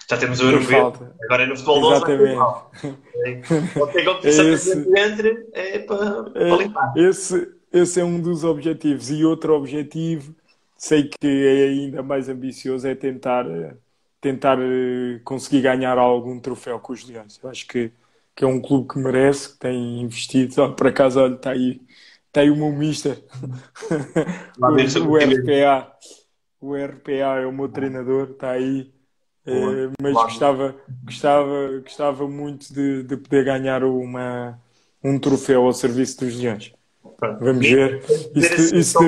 [0.09, 0.93] Já temos o europeu.
[1.23, 1.95] Agora é no futebol 12.
[1.95, 3.73] Exatamente.
[3.73, 4.99] Pode ter competição É esse.
[4.99, 6.93] entre, é para, para limpar.
[6.97, 9.09] Esse, esse é um dos objetivos.
[9.09, 10.35] E outro objetivo,
[10.77, 13.73] sei que é ainda mais ambicioso, é tentar, eh,
[14.21, 17.39] tentar eh, conseguir ganhar algum troféu com os Leões.
[17.41, 17.91] Eu acho que,
[18.35, 20.73] que é um clube que merece, que tem investido.
[20.73, 21.81] Por acaso, olha, está aí,
[22.35, 23.23] está aí o meu mister,
[24.59, 25.17] Lá o, o.
[25.17, 25.95] RPA.
[26.59, 28.91] O RPA é o meu treinador, está aí.
[29.45, 30.27] Eh, mas Claro.
[30.27, 34.59] gostava, gostava, gostava muito de, de poder ganhar uma,
[35.03, 36.73] um troféu ao serviço dos Leões.
[37.17, 37.39] Pronto.
[37.39, 38.03] Vamos ver.
[38.35, 38.99] Isso, isso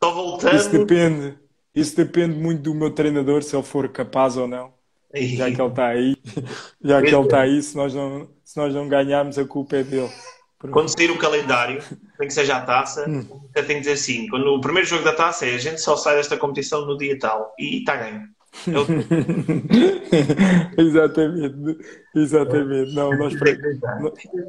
[0.00, 0.56] voltando.
[0.56, 1.38] isso depende,
[1.74, 4.72] isso depende muito do meu treinador, se ele for capaz ou não.
[5.12, 6.16] Já que ele está aí,
[6.82, 9.84] já que ele está aí, se nós não, se nós não ganharmos, a culpa é
[9.84, 10.10] dele.
[10.58, 11.82] Quando sair o calendário,
[12.18, 13.26] nem que seja a taça, Hum.
[13.54, 15.96] eu tenho que dizer assim: quando o primeiro jogo da taça é a gente só
[15.96, 18.22] sai desta competição no dia tal e está ganho.
[18.66, 18.86] É o-
[20.78, 21.78] Exatamente,
[22.14, 22.94] exatamente.
[22.94, 23.50] Não, nós para,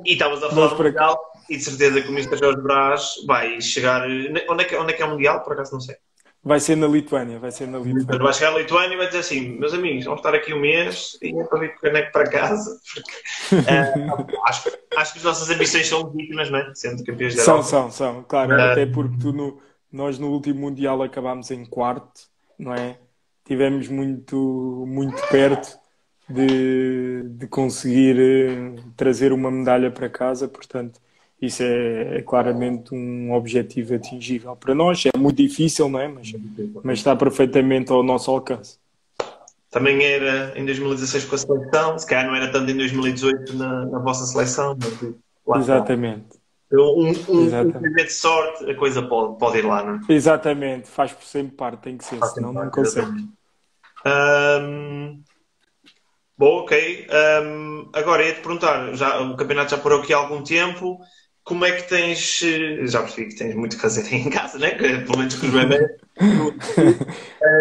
[0.05, 2.37] E estavas a falar do Mundial e de certeza que o Mr.
[2.37, 4.03] Jorge Brás vai chegar.
[4.49, 5.43] Onde é, que, onde é que é o Mundial?
[5.43, 5.95] Por acaso não sei.
[6.47, 8.23] Vai ser na Lituânia, vai ser na Lituânia.
[8.23, 11.17] vai chegar a Lituânia e vai dizer assim: meus amigos, vamos estar aqui um mês
[11.21, 12.79] e é para vir com o caneco para casa.
[13.49, 16.71] Porque, eh, acho, acho que as nossas ambições são legítimas, não é?
[16.73, 18.71] Sendo campeões da São, são, são, claro, Ah.
[18.71, 19.59] até porque tu no-
[19.91, 22.21] nós no último Mundial acabámos em quarto,
[22.57, 22.97] não é?
[23.45, 25.77] Tivemos muito, muito perto
[26.29, 30.99] de, de conseguir eh, trazer uma medalha para casa, portanto,
[31.41, 35.03] isso é, é claramente um objetivo atingível para nós.
[35.05, 36.07] É muito difícil, não é?
[36.07, 36.33] Mas,
[36.83, 38.77] mas está perfeitamente ao nosso alcance.
[39.69, 43.85] Também era em 2016 com a seleção, se calhar não era tanto em 2018 na,
[43.85, 44.77] na vossa seleção.
[45.55, 46.37] Exatamente.
[46.71, 47.77] Um, um, Exatamente.
[47.77, 49.99] um de sorte, a coisa pode, pode ir lá, não é?
[50.09, 53.25] Exatamente, faz por sempre parte, tem que ser, Faz senão não consegue.
[54.05, 55.21] Ahm,
[56.37, 57.07] bom, ok.
[57.09, 60.99] Ahm, agora ia-te perguntar, já, o campeonato já parou aqui há algum tempo.
[61.47, 62.41] Como é que tens.
[62.43, 64.71] eh, Já percebi que tens muito que fazer em casa, né?
[64.71, 65.91] Pelo menos com os bebés.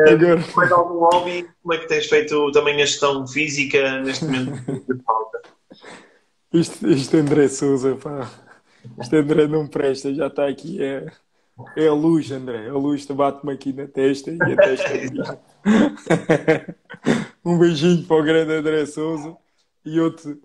[0.09, 1.49] Agora, Mais algum hobby?
[1.63, 4.53] Como é que tens feito também a gestão física neste momento
[4.95, 5.41] de falta?
[6.53, 8.31] Isto, isto André Souza, pá.
[9.03, 10.83] Isto André não presta, já está aqui.
[10.83, 11.07] É,
[11.77, 12.69] é a luz, André.
[12.69, 15.19] A luz te bate-me aqui na testa e a testa aqui.
[17.45, 19.37] Um beijinho para o grande André Souza
[19.85, 20.41] e outro,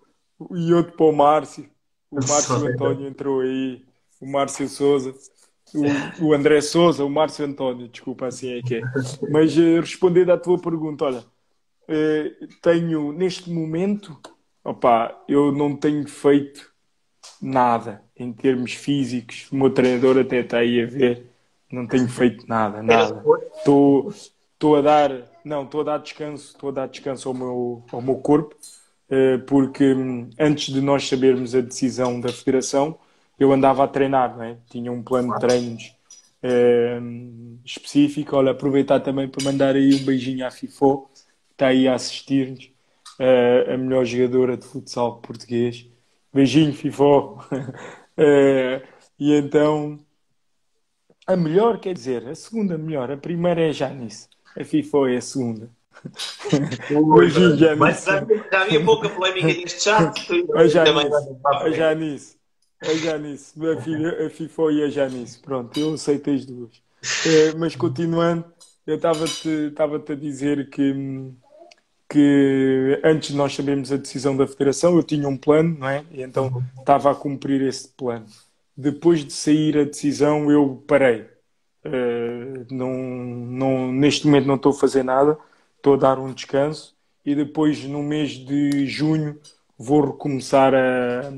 [0.51, 1.69] e outro para o Márcio.
[2.11, 3.83] O Márcio António entrou aí.
[4.19, 5.13] O Márcio Souza.
[5.73, 8.81] O, o André Souza, o Márcio António, desculpa, assim é que é.
[9.31, 11.23] Mas eh, respondendo à tua pergunta, olha,
[11.87, 14.19] eh, tenho neste momento,
[14.65, 16.69] opá, eu não tenho feito
[17.41, 19.47] nada em termos físicos.
[19.49, 21.31] O meu treinador até está aí a ver,
[21.71, 23.23] não tenho feito nada, nada.
[23.55, 24.11] Estou
[24.61, 25.11] estou a dar,
[25.43, 28.55] não, estou a dar descanso, estou a dar descanso ao meu, ao meu corpo,
[29.47, 32.97] porque hum, antes de nós sabermos a decisão da federação,
[33.39, 34.57] eu andava a treinar, é?
[34.69, 35.95] Tinha um plano de treinos
[36.43, 36.99] eh,
[37.65, 38.35] específico.
[38.35, 41.09] Olha, aproveitar também para mandar aí um beijinho à FIFO,
[41.47, 42.71] que está aí a assistir-nos,
[43.19, 45.87] eh, a melhor jogadora de futsal português.
[46.33, 47.39] Beijinho, FIFO.
[48.17, 48.83] Eh,
[49.17, 49.97] e então,
[51.25, 54.27] a melhor, quer dizer, a segunda melhor, a primeira é a Janice.
[54.55, 55.71] A FIFO é a segunda.
[56.89, 57.77] Beijinho, Janice.
[57.79, 60.13] Mas já, já havia pouca polémica neste chat.
[60.55, 61.09] A Janice,
[61.45, 61.69] a.
[61.69, 62.37] Janice,
[62.81, 65.39] a Janice, a, fi- a FIFO e a Janice.
[65.39, 66.81] Pronto, eu aceito as duas.
[67.25, 68.45] Eh, mas continuando,
[68.85, 71.31] eu estava-te estava-te a dizer que,
[72.09, 76.03] que antes de nós sabermos a decisão da Federação, eu tinha um plano, não é?
[76.11, 78.25] E então estava a cumprir esse plano.
[78.75, 81.25] Depois de sair a decisão, eu parei.
[81.83, 85.37] Eh, não, não, neste momento não estou a fazer nada,
[85.81, 89.39] estou a dar um descanso e depois no mês de junho
[89.77, 91.33] vou recomeçar a,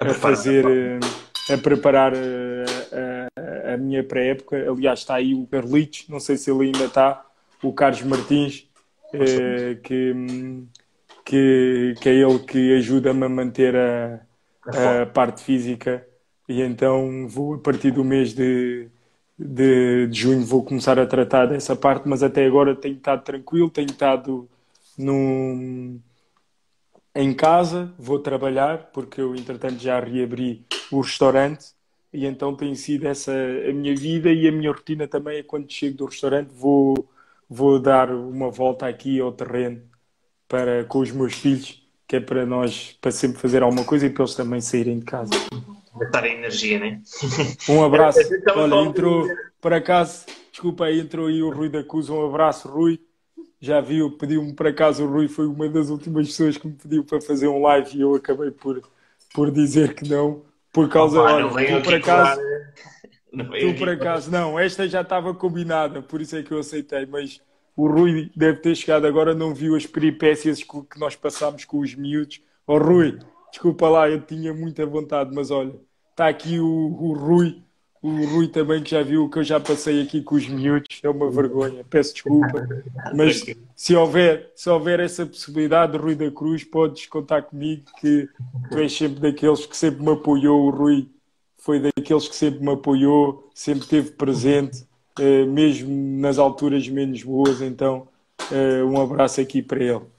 [0.00, 2.64] A a fazer, eh, a preparar eh,
[3.36, 4.56] a, a minha pré-época.
[4.70, 7.24] Aliás, está aí o Carlitos, não sei se ele ainda está,
[7.62, 8.68] o Carlos Martins,
[9.12, 10.14] eh, que,
[11.24, 14.26] que, que é ele que ajuda-me a manter a,
[15.02, 16.06] a parte física.
[16.48, 18.90] E então vou a partir do mês de,
[19.38, 23.70] de, de, junho vou começar a tratar dessa parte, mas até agora tenho estado tranquilo,
[23.70, 24.48] tenho estado
[24.96, 26.00] num,
[27.14, 31.74] em casa, vou trabalhar, porque eu entretanto já reabri o restaurante
[32.12, 35.70] e então tem sido essa a minha vida e a minha rotina também é quando
[35.70, 37.08] chego do restaurante vou,
[37.48, 39.82] vou dar uma volta aqui ao terreno
[40.48, 44.10] para, com os meus filhos, que é para nós, para sempre fazer alguma coisa e
[44.10, 45.32] para eles também saírem de casa.
[45.98, 47.00] Gastar energia, né?
[47.68, 48.18] Um abraço.
[48.54, 49.28] Olha, entrou,
[49.60, 52.08] por acaso, desculpa aí, entrou aí o Rui da Cruz.
[52.08, 53.00] Um abraço, Rui.
[53.60, 57.02] Já viu, pediu-me por acaso, o Rui foi uma das últimas pessoas que me pediu
[57.02, 58.82] para fazer um live e eu acabei por,
[59.32, 62.40] por dizer que não, por causa, oh, olha, tu por acaso,
[63.32, 67.40] tu por acaso, não, esta já estava combinada, por isso é que eu aceitei, mas
[67.74, 71.94] o Rui deve ter chegado agora, não viu as peripécias que nós passámos com os
[71.94, 72.42] miúdos.
[72.66, 73.18] Oh Rui,
[73.54, 75.74] desculpa lá, eu tinha muita vontade, mas olha,
[76.10, 77.62] está aqui o, o Rui,
[78.02, 80.98] o Rui também que já viu o que eu já passei aqui com os miúdos,
[81.04, 82.66] é uma vergonha, peço desculpa,
[83.14, 83.44] mas
[83.76, 88.28] se houver, se houver essa possibilidade, Rui da Cruz, podes contar comigo que
[88.70, 91.08] tu és sempre daqueles que sempre me apoiou, o Rui
[91.56, 94.84] foi daqueles que sempre me apoiou, sempre esteve presente
[95.20, 97.62] uh, mesmo nas alturas menos boas.
[97.62, 98.08] Então,
[98.50, 100.13] uh, um abraço aqui para ele.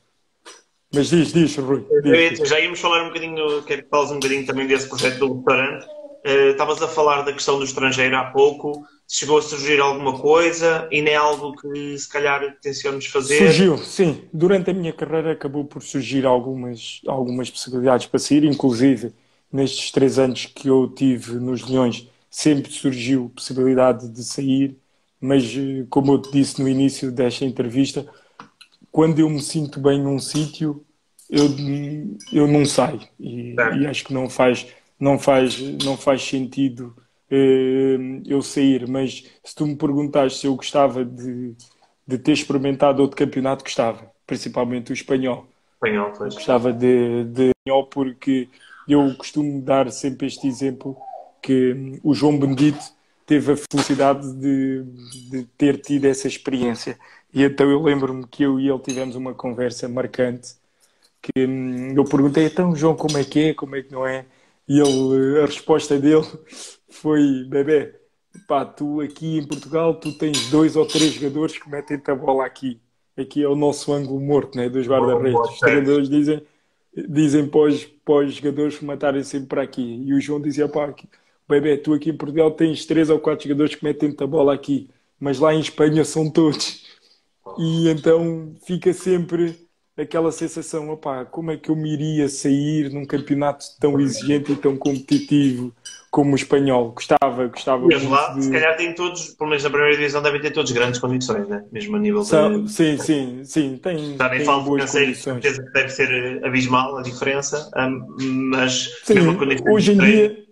[0.93, 1.85] Mas diz, diz, Rui.
[2.03, 2.49] Diz, diz.
[2.49, 5.85] Já íamos falar um bocadinho, quero que fales um bocadinho também desse projeto do restaurante.
[6.25, 8.83] Uh, estavas a falar da questão do estrangeiro há pouco.
[9.07, 13.37] Chegou a surgir alguma coisa e nem é algo que se calhar tencionamos fazer?
[13.37, 14.23] Surgiu, sim.
[14.33, 19.13] Durante a minha carreira acabou por surgir algumas, algumas possibilidades para sair, inclusive
[19.51, 24.75] nestes três anos que eu tive nos Leões, sempre surgiu possibilidade de sair
[25.25, 28.05] mas eh, como eu te disse no início desta entrevista,
[28.95, 30.81] quando eu me sinto bem num sítio,
[31.29, 31.49] eu,
[32.31, 36.95] eu não saio e, e, acho que não faz, não faz, não faz sentido
[37.29, 38.87] uh, eu sair.
[38.87, 41.53] Mas se tu me perguntas se eu gostava de,
[42.07, 45.45] de ter experimentado outro campeonato, gostava, principalmente o espanhol.
[45.73, 46.33] Espanhol, pois.
[46.33, 48.47] Gostava de, de espanhol porque
[48.87, 50.95] eu costumo dar sempre este exemplo
[51.43, 54.83] que o João Benedito teve a felicidade de,
[55.29, 56.97] de ter tido essa experiência.
[57.35, 60.55] E então eu lembro-me que eu e ele tivemos uma conversa marcante
[61.21, 64.25] que hum, eu perguntei, então João, como é que é, como é que não é?
[64.67, 66.25] E ele, a resposta dele
[66.89, 67.93] foi, bebê,
[68.47, 72.45] pá, tu aqui em Portugal, tu tens dois ou três jogadores que metem-te a bola
[72.45, 72.79] aqui.
[73.17, 75.39] Aqui é o nosso ângulo morto, né, dos guarda-redes.
[75.39, 76.41] Os jogadores dizem,
[77.09, 80.03] dizem para os, para os jogadores matarem sempre para aqui.
[80.05, 81.09] E o João dizia, pá, aqui,
[81.49, 84.89] bebê, tu aqui em Portugal tens três ou quatro jogadores que metem a bola aqui,
[85.19, 86.84] mas lá em Espanha são todos.
[87.57, 89.55] E então fica sempre
[89.97, 94.55] aquela sensação, opá, como é que eu me iria sair num campeonato tão exigente e
[94.55, 95.73] tão competitivo
[96.11, 96.91] como o espanhol?
[96.91, 97.85] Gostava, gostava.
[97.91, 98.43] E lá, de...
[98.43, 101.63] se calhar tem todos, pelo menos na primeira divisão, devem ter todos grandes condições, né?
[101.71, 102.71] mesmo a nível São, de...
[102.71, 105.21] Sim, sim, sim, tem, Já nem falo boas condições.
[105.21, 107.71] certeza que deve ser abismal a diferença,
[108.17, 109.15] mas sim,
[109.69, 110.45] hoje em dia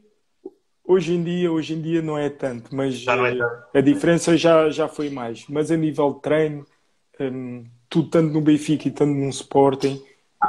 [0.86, 3.44] Hoje em dia, hoje em dia não é tanto, mas é tanto.
[3.74, 5.46] a diferença já, já foi mais.
[5.48, 6.66] Mas a nível de treino,
[7.20, 10.02] um, tudo tanto no Benfica e tanto no Sporting,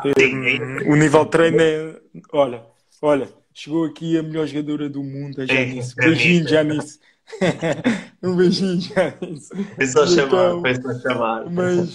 [0.05, 2.01] um, o nível de treino é.
[2.33, 2.63] Olha,
[3.01, 5.95] olha, chegou aqui a melhor jogadora do mundo, a Janice.
[5.99, 6.99] É, beijinho, Janice.
[8.23, 9.51] um beijinho, Janice.
[9.77, 11.51] Foi só chamar, foi só chamar.
[11.51, 11.95] Mas,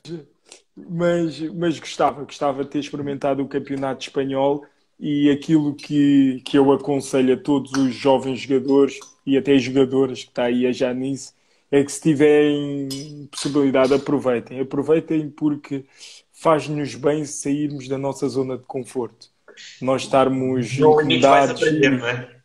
[0.75, 4.65] mas, mas gostava, gostava de ter experimentado o campeonato espanhol
[4.99, 10.29] e aquilo que, que eu aconselho a todos os jovens jogadores e até jogadoras que
[10.29, 11.33] está aí a nisso
[11.71, 14.59] é que se tiverem possibilidade aproveitem.
[14.59, 15.85] Aproveitem porque
[16.31, 19.29] faz-nos bem sairmos da nossa zona de conforto.
[19.81, 21.61] Nós estarmos incomodados.
[21.61, 22.39] Aprender, não é?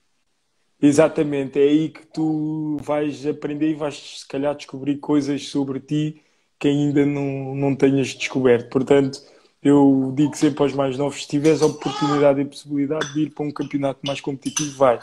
[0.82, 6.20] Exatamente, é aí que tu vais aprender e vais se calhar descobrir coisas sobre ti
[6.58, 8.68] que ainda não, não tenhas descoberto.
[8.68, 9.18] Portanto,
[9.62, 13.46] eu digo sempre aos mais novos: se tiveres a oportunidade e possibilidade de ir para
[13.46, 15.00] um campeonato mais competitivo, vai.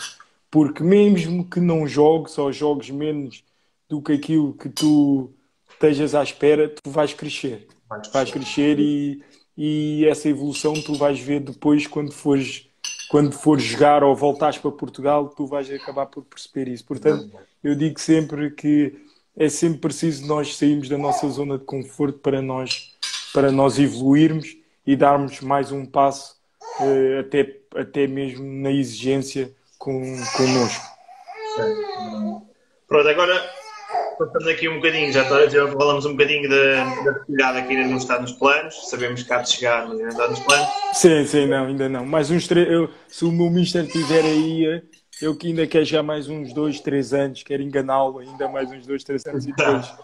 [0.52, 3.44] Porque mesmo que não jogues ou jogues menos
[3.92, 5.34] do que aquilo que tu
[5.70, 7.68] estejas à espera, tu vais crescer.
[8.14, 9.22] Vais crescer e,
[9.58, 12.70] e essa evolução tu vais ver depois quando fores,
[13.10, 16.86] quando fores jogar ou voltares para Portugal, tu vais acabar por perceber isso.
[16.86, 17.30] Portanto,
[17.62, 18.96] eu digo sempre que
[19.36, 22.96] é sempre preciso nós sairmos da nossa zona de conforto para nós
[23.34, 24.56] para nós evoluirmos
[24.88, 26.38] e darmos mais um passo
[26.80, 30.02] uh, até, até mesmo na exigência com,
[30.38, 30.86] connosco.
[32.88, 33.61] Pronto, agora
[34.28, 37.98] passando aqui um bocadinho, já, já falamos um bocadinho da, da atividade que ainda não
[37.98, 40.68] está nos planos, sabemos que há de chegar, mas ainda não está nos planos.
[40.94, 42.06] Sim, sim, não, ainda não.
[42.06, 42.70] Mais uns três.
[42.70, 44.82] Eu, se o meu Mister tiver aí,
[45.22, 48.86] eu que ainda quero já mais uns dois, três anos, quero enganá-lo ainda mais uns
[48.86, 49.94] dois, três anos e depois.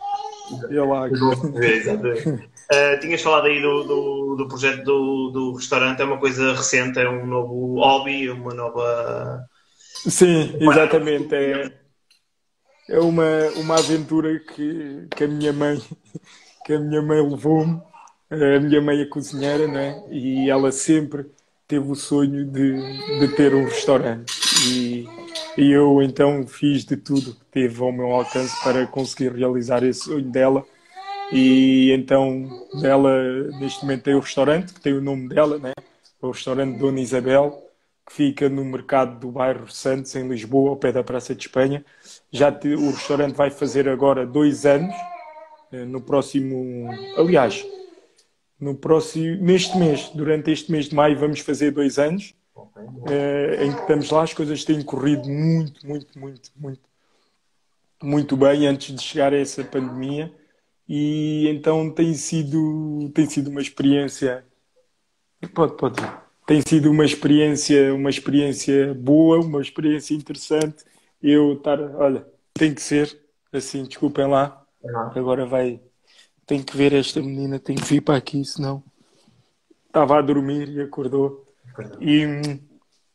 [0.70, 1.10] Eu lá.
[1.10, 2.30] Exatamente.
[2.30, 7.00] Uh, tinhas falado aí do, do, do projeto do, do restaurante, é uma coisa recente,
[7.00, 9.42] é um novo hobby, uma nova.
[9.94, 11.34] Sim, exatamente.
[11.36, 11.72] É,
[12.90, 15.82] é uma, uma aventura que, que a minha mãe
[16.66, 17.82] que a minha mãe levou-me.
[18.30, 20.04] A minha mãe é cozinheira, né?
[20.12, 21.26] E ela sempre
[21.66, 24.34] teve o sonho de, de ter um restaurante.
[24.70, 25.08] E,
[25.58, 30.02] e eu então fiz de tudo que teve ao meu alcance para conseguir realizar esse
[30.02, 30.66] sonho dela.
[31.32, 32.50] E então
[32.84, 35.72] ela neste momento tem o restaurante, que tem o nome dela, né?
[36.22, 37.67] o restaurante Dona Isabel,
[38.08, 41.84] que fica no mercado do bairro Santos, em Lisboa, ao pé da Praça de Espanha.
[42.32, 44.96] Já te, o restaurante vai fazer agora dois anos,
[45.74, 46.90] eh, no próximo.
[47.18, 47.68] Aliás,
[48.58, 52.34] no próximo, neste mês, durante este mês de maio, vamos fazer dois anos,
[53.10, 54.24] eh, em que estamos lá.
[54.24, 56.90] As coisas têm corrido muito, muito, muito, muito,
[58.02, 60.34] muito bem antes de chegar a essa pandemia.
[60.88, 64.46] E então tem sido, tem sido uma experiência.
[65.54, 70.86] Pode, pode ir tem sido uma experiência, uma experiência boa, uma experiência interessante.
[71.22, 73.20] Eu estar, olha, tem que ser
[73.52, 74.66] assim, desculpem lá.
[75.14, 75.82] Agora vai,
[76.46, 78.82] tem que ver esta menina, tem que vir para aqui, senão
[79.88, 81.46] estava a dormir e acordou.
[82.00, 82.24] E,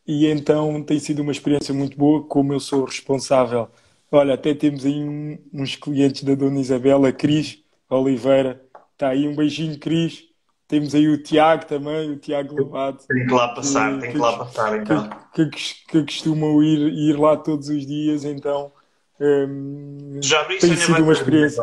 [0.06, 3.70] e então tem sido uma experiência muito boa, como eu sou responsável.
[4.10, 8.62] Olha, até temos aí um, uns clientes da Dona Isabela, Cris Oliveira.
[8.92, 10.31] Está aí um beijinho, Cris
[10.72, 13.06] temos aí o Tiago também, o Tiago Lobato.
[13.06, 15.10] Tem que lá passar, tem que, lá passar então.
[15.34, 18.72] Que, que, que costumam ir, ir lá todos os dias, então
[19.20, 21.62] um, Já tem sido uma experiência.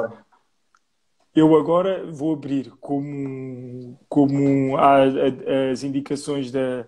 [1.36, 5.06] Eu agora vou abrir como, como há
[5.72, 6.86] as indicações da,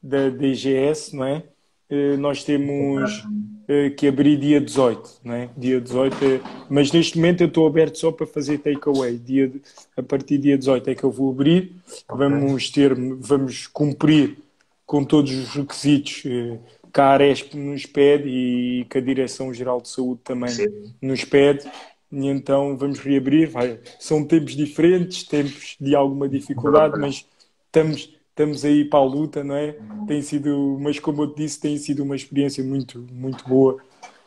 [0.00, 1.42] da DGS, não é?
[1.90, 3.24] Eh, nós temos
[3.68, 5.50] eh, que abrir dia 18, não é?
[5.56, 6.40] Dia 18, é...
[6.70, 9.18] mas neste momento eu estou aberto só para fazer takeaway.
[9.18, 9.60] Dia de...
[9.96, 11.72] A partir do dia 18 é que eu vou abrir.
[12.08, 12.16] Okay.
[12.16, 14.38] Vamos ter, vamos cumprir
[14.86, 16.58] com todos os requisitos eh,
[16.92, 20.94] que a Aresp nos pede e que a Direção-Geral de Saúde também Sim.
[21.02, 21.68] nos pede.
[22.10, 23.50] E então vamos reabrir.
[23.50, 23.78] Vai.
[23.98, 27.26] São tempos diferentes, tempos de alguma dificuldade, mas
[27.66, 29.76] estamos estamos aí para a luta, não é?
[30.08, 33.80] Tem sido, mas como eu disse, tem sido uma experiência muito, muito boa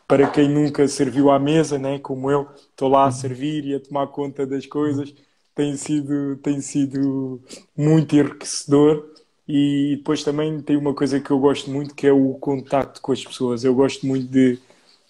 [0.07, 1.99] para quem nunca serviu à mesa, né?
[1.99, 5.13] Como eu, estou lá a servir e a tomar conta das coisas,
[5.53, 7.41] tem sido, tem sido
[7.75, 9.05] muito enriquecedor.
[9.45, 13.11] E depois também tem uma coisa que eu gosto muito, que é o contacto com
[13.11, 13.63] as pessoas.
[13.63, 14.57] Eu gosto muito de,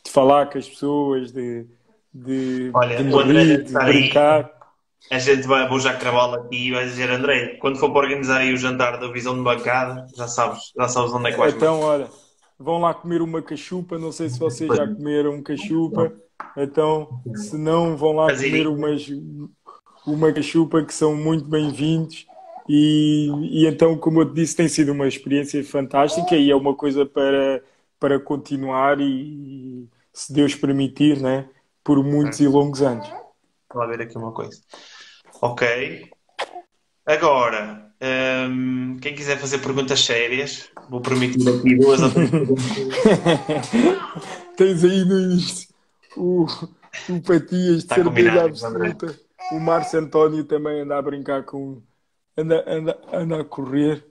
[0.04, 1.66] de falar com as pessoas, de,
[2.14, 4.57] de, Olha, de, de brincar
[5.10, 8.39] a gente vai, vou já cravá-lo aqui e vai dizer, André, quando for para organizar
[8.39, 11.53] aí o jantar da visão de bancada, já sabes, já sabes onde é que vais
[11.53, 12.10] Então, olha,
[12.60, 16.14] vão lá comer uma cachupa, não sei se vocês já comeram cachupa,
[16.55, 19.08] então, se não, vão lá comer umas,
[20.05, 22.26] uma cachupa que são muito bem-vindos.
[22.68, 26.76] E, e então, como eu te disse, tem sido uma experiência fantástica e é uma
[26.76, 27.64] coisa para,
[27.97, 31.47] para continuar e, se Deus permitir, né,
[31.84, 33.08] por muitos e longos anos.
[33.74, 34.60] Vou ver aqui uma coisa.
[35.42, 36.10] Ok.
[37.06, 37.92] Agora,
[38.50, 42.66] um, quem quiser fazer perguntas sérias, vou permitir aqui duas ou três perguntas.
[44.58, 45.70] Tens aí no início
[46.18, 46.46] o,
[47.10, 49.20] o Patias de certeza absoluta.
[49.52, 51.82] O Márcio António também anda a brincar com.
[52.36, 54.06] anda, anda, anda a correr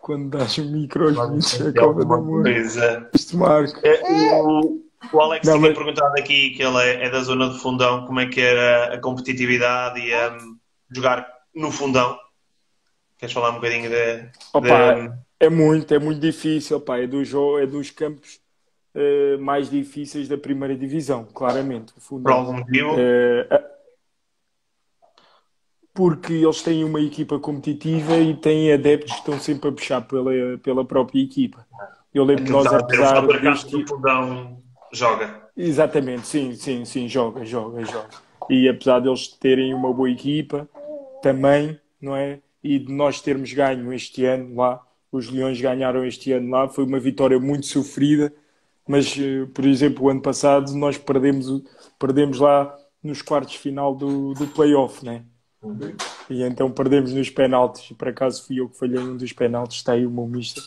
[0.00, 2.48] quando dás o micro aos bichos a cova da amor.
[2.48, 3.80] Isto marca.
[3.86, 4.02] É,
[4.40, 5.76] o, o Alex Não, tinha mas...
[5.76, 9.00] perguntado aqui que ele é, é, da zona de fundão, como é que era a
[9.00, 10.57] competitividade e um,
[10.90, 12.18] jogar no fundão.
[13.18, 14.30] Queres falar um bocadinho de.
[14.52, 15.12] Opa, de...
[15.40, 17.30] É muito, é muito difícil, opa, é, dos,
[17.60, 18.40] é dos campos
[18.94, 21.92] uh, mais difíceis da primeira divisão, claramente.
[21.98, 22.22] Fundão.
[22.22, 22.94] Por algum motivo?
[22.94, 23.78] Uh,
[25.92, 30.30] porque eles têm uma equipa competitiva e têm adeptos que estão sempre a puxar pela,
[30.62, 31.66] pela própria equipa.
[32.14, 33.84] Eu lembro que nós, apesar deste...
[33.84, 34.62] fundão
[34.92, 35.48] joga.
[35.56, 38.08] Exatamente, sim, sim, sim, joga, joga, joga.
[38.48, 40.68] E apesar deles terem uma boa equipa,
[41.22, 42.38] também, não é?
[42.62, 46.84] E de nós termos ganho este ano lá, os Leões ganharam este ano lá, foi
[46.84, 48.32] uma vitória muito sofrida,
[48.86, 51.46] mas, eh, por exemplo, o ano passado nós perdemos,
[51.98, 55.22] perdemos lá nos quartos final do, do playoff, né?
[56.30, 59.78] E então perdemos nos penaltis, e por acaso fui eu que falhei um dos penaltis,
[59.78, 60.62] está aí o meu mister.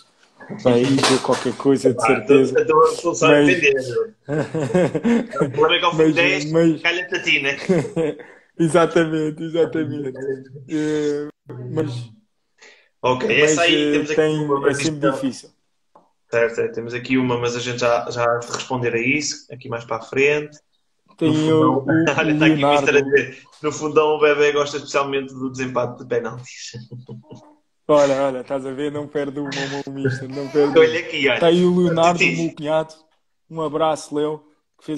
[0.64, 2.60] vai dizer qualquer coisa, de certeza.
[2.62, 4.16] Estou a solução a Mas- defender.
[5.42, 7.58] O problema é que ao fim de Mas- 10 mas- calha-te a ti, né?
[8.58, 10.18] exatamente, exatamente.
[10.70, 11.28] Eh,
[11.70, 12.12] mas
[13.02, 15.12] Ok, mas essa aí eh, temos aqui tem, uma é sempre questão.
[15.12, 15.50] difícil.
[16.32, 16.74] Certo, certo.
[16.76, 19.84] temos aqui uma, mas a gente já, já há de responder a isso, aqui mais
[19.86, 20.58] para a frente.
[21.18, 24.20] Tem No o, o, fundão, olha, está aqui o Mister a dizer, no fundão o
[24.20, 26.72] bebê gosta especialmente do desempate de penaltis.
[27.88, 28.90] Olha, olha, estás a ver?
[28.92, 30.30] Não perde uma, meu mister.
[30.30, 30.80] Não perde.
[30.80, 31.34] Olha aqui, olha.
[31.34, 32.94] Está aí o Leonardo, o meu cunhado.
[33.50, 34.51] Um abraço, Leo.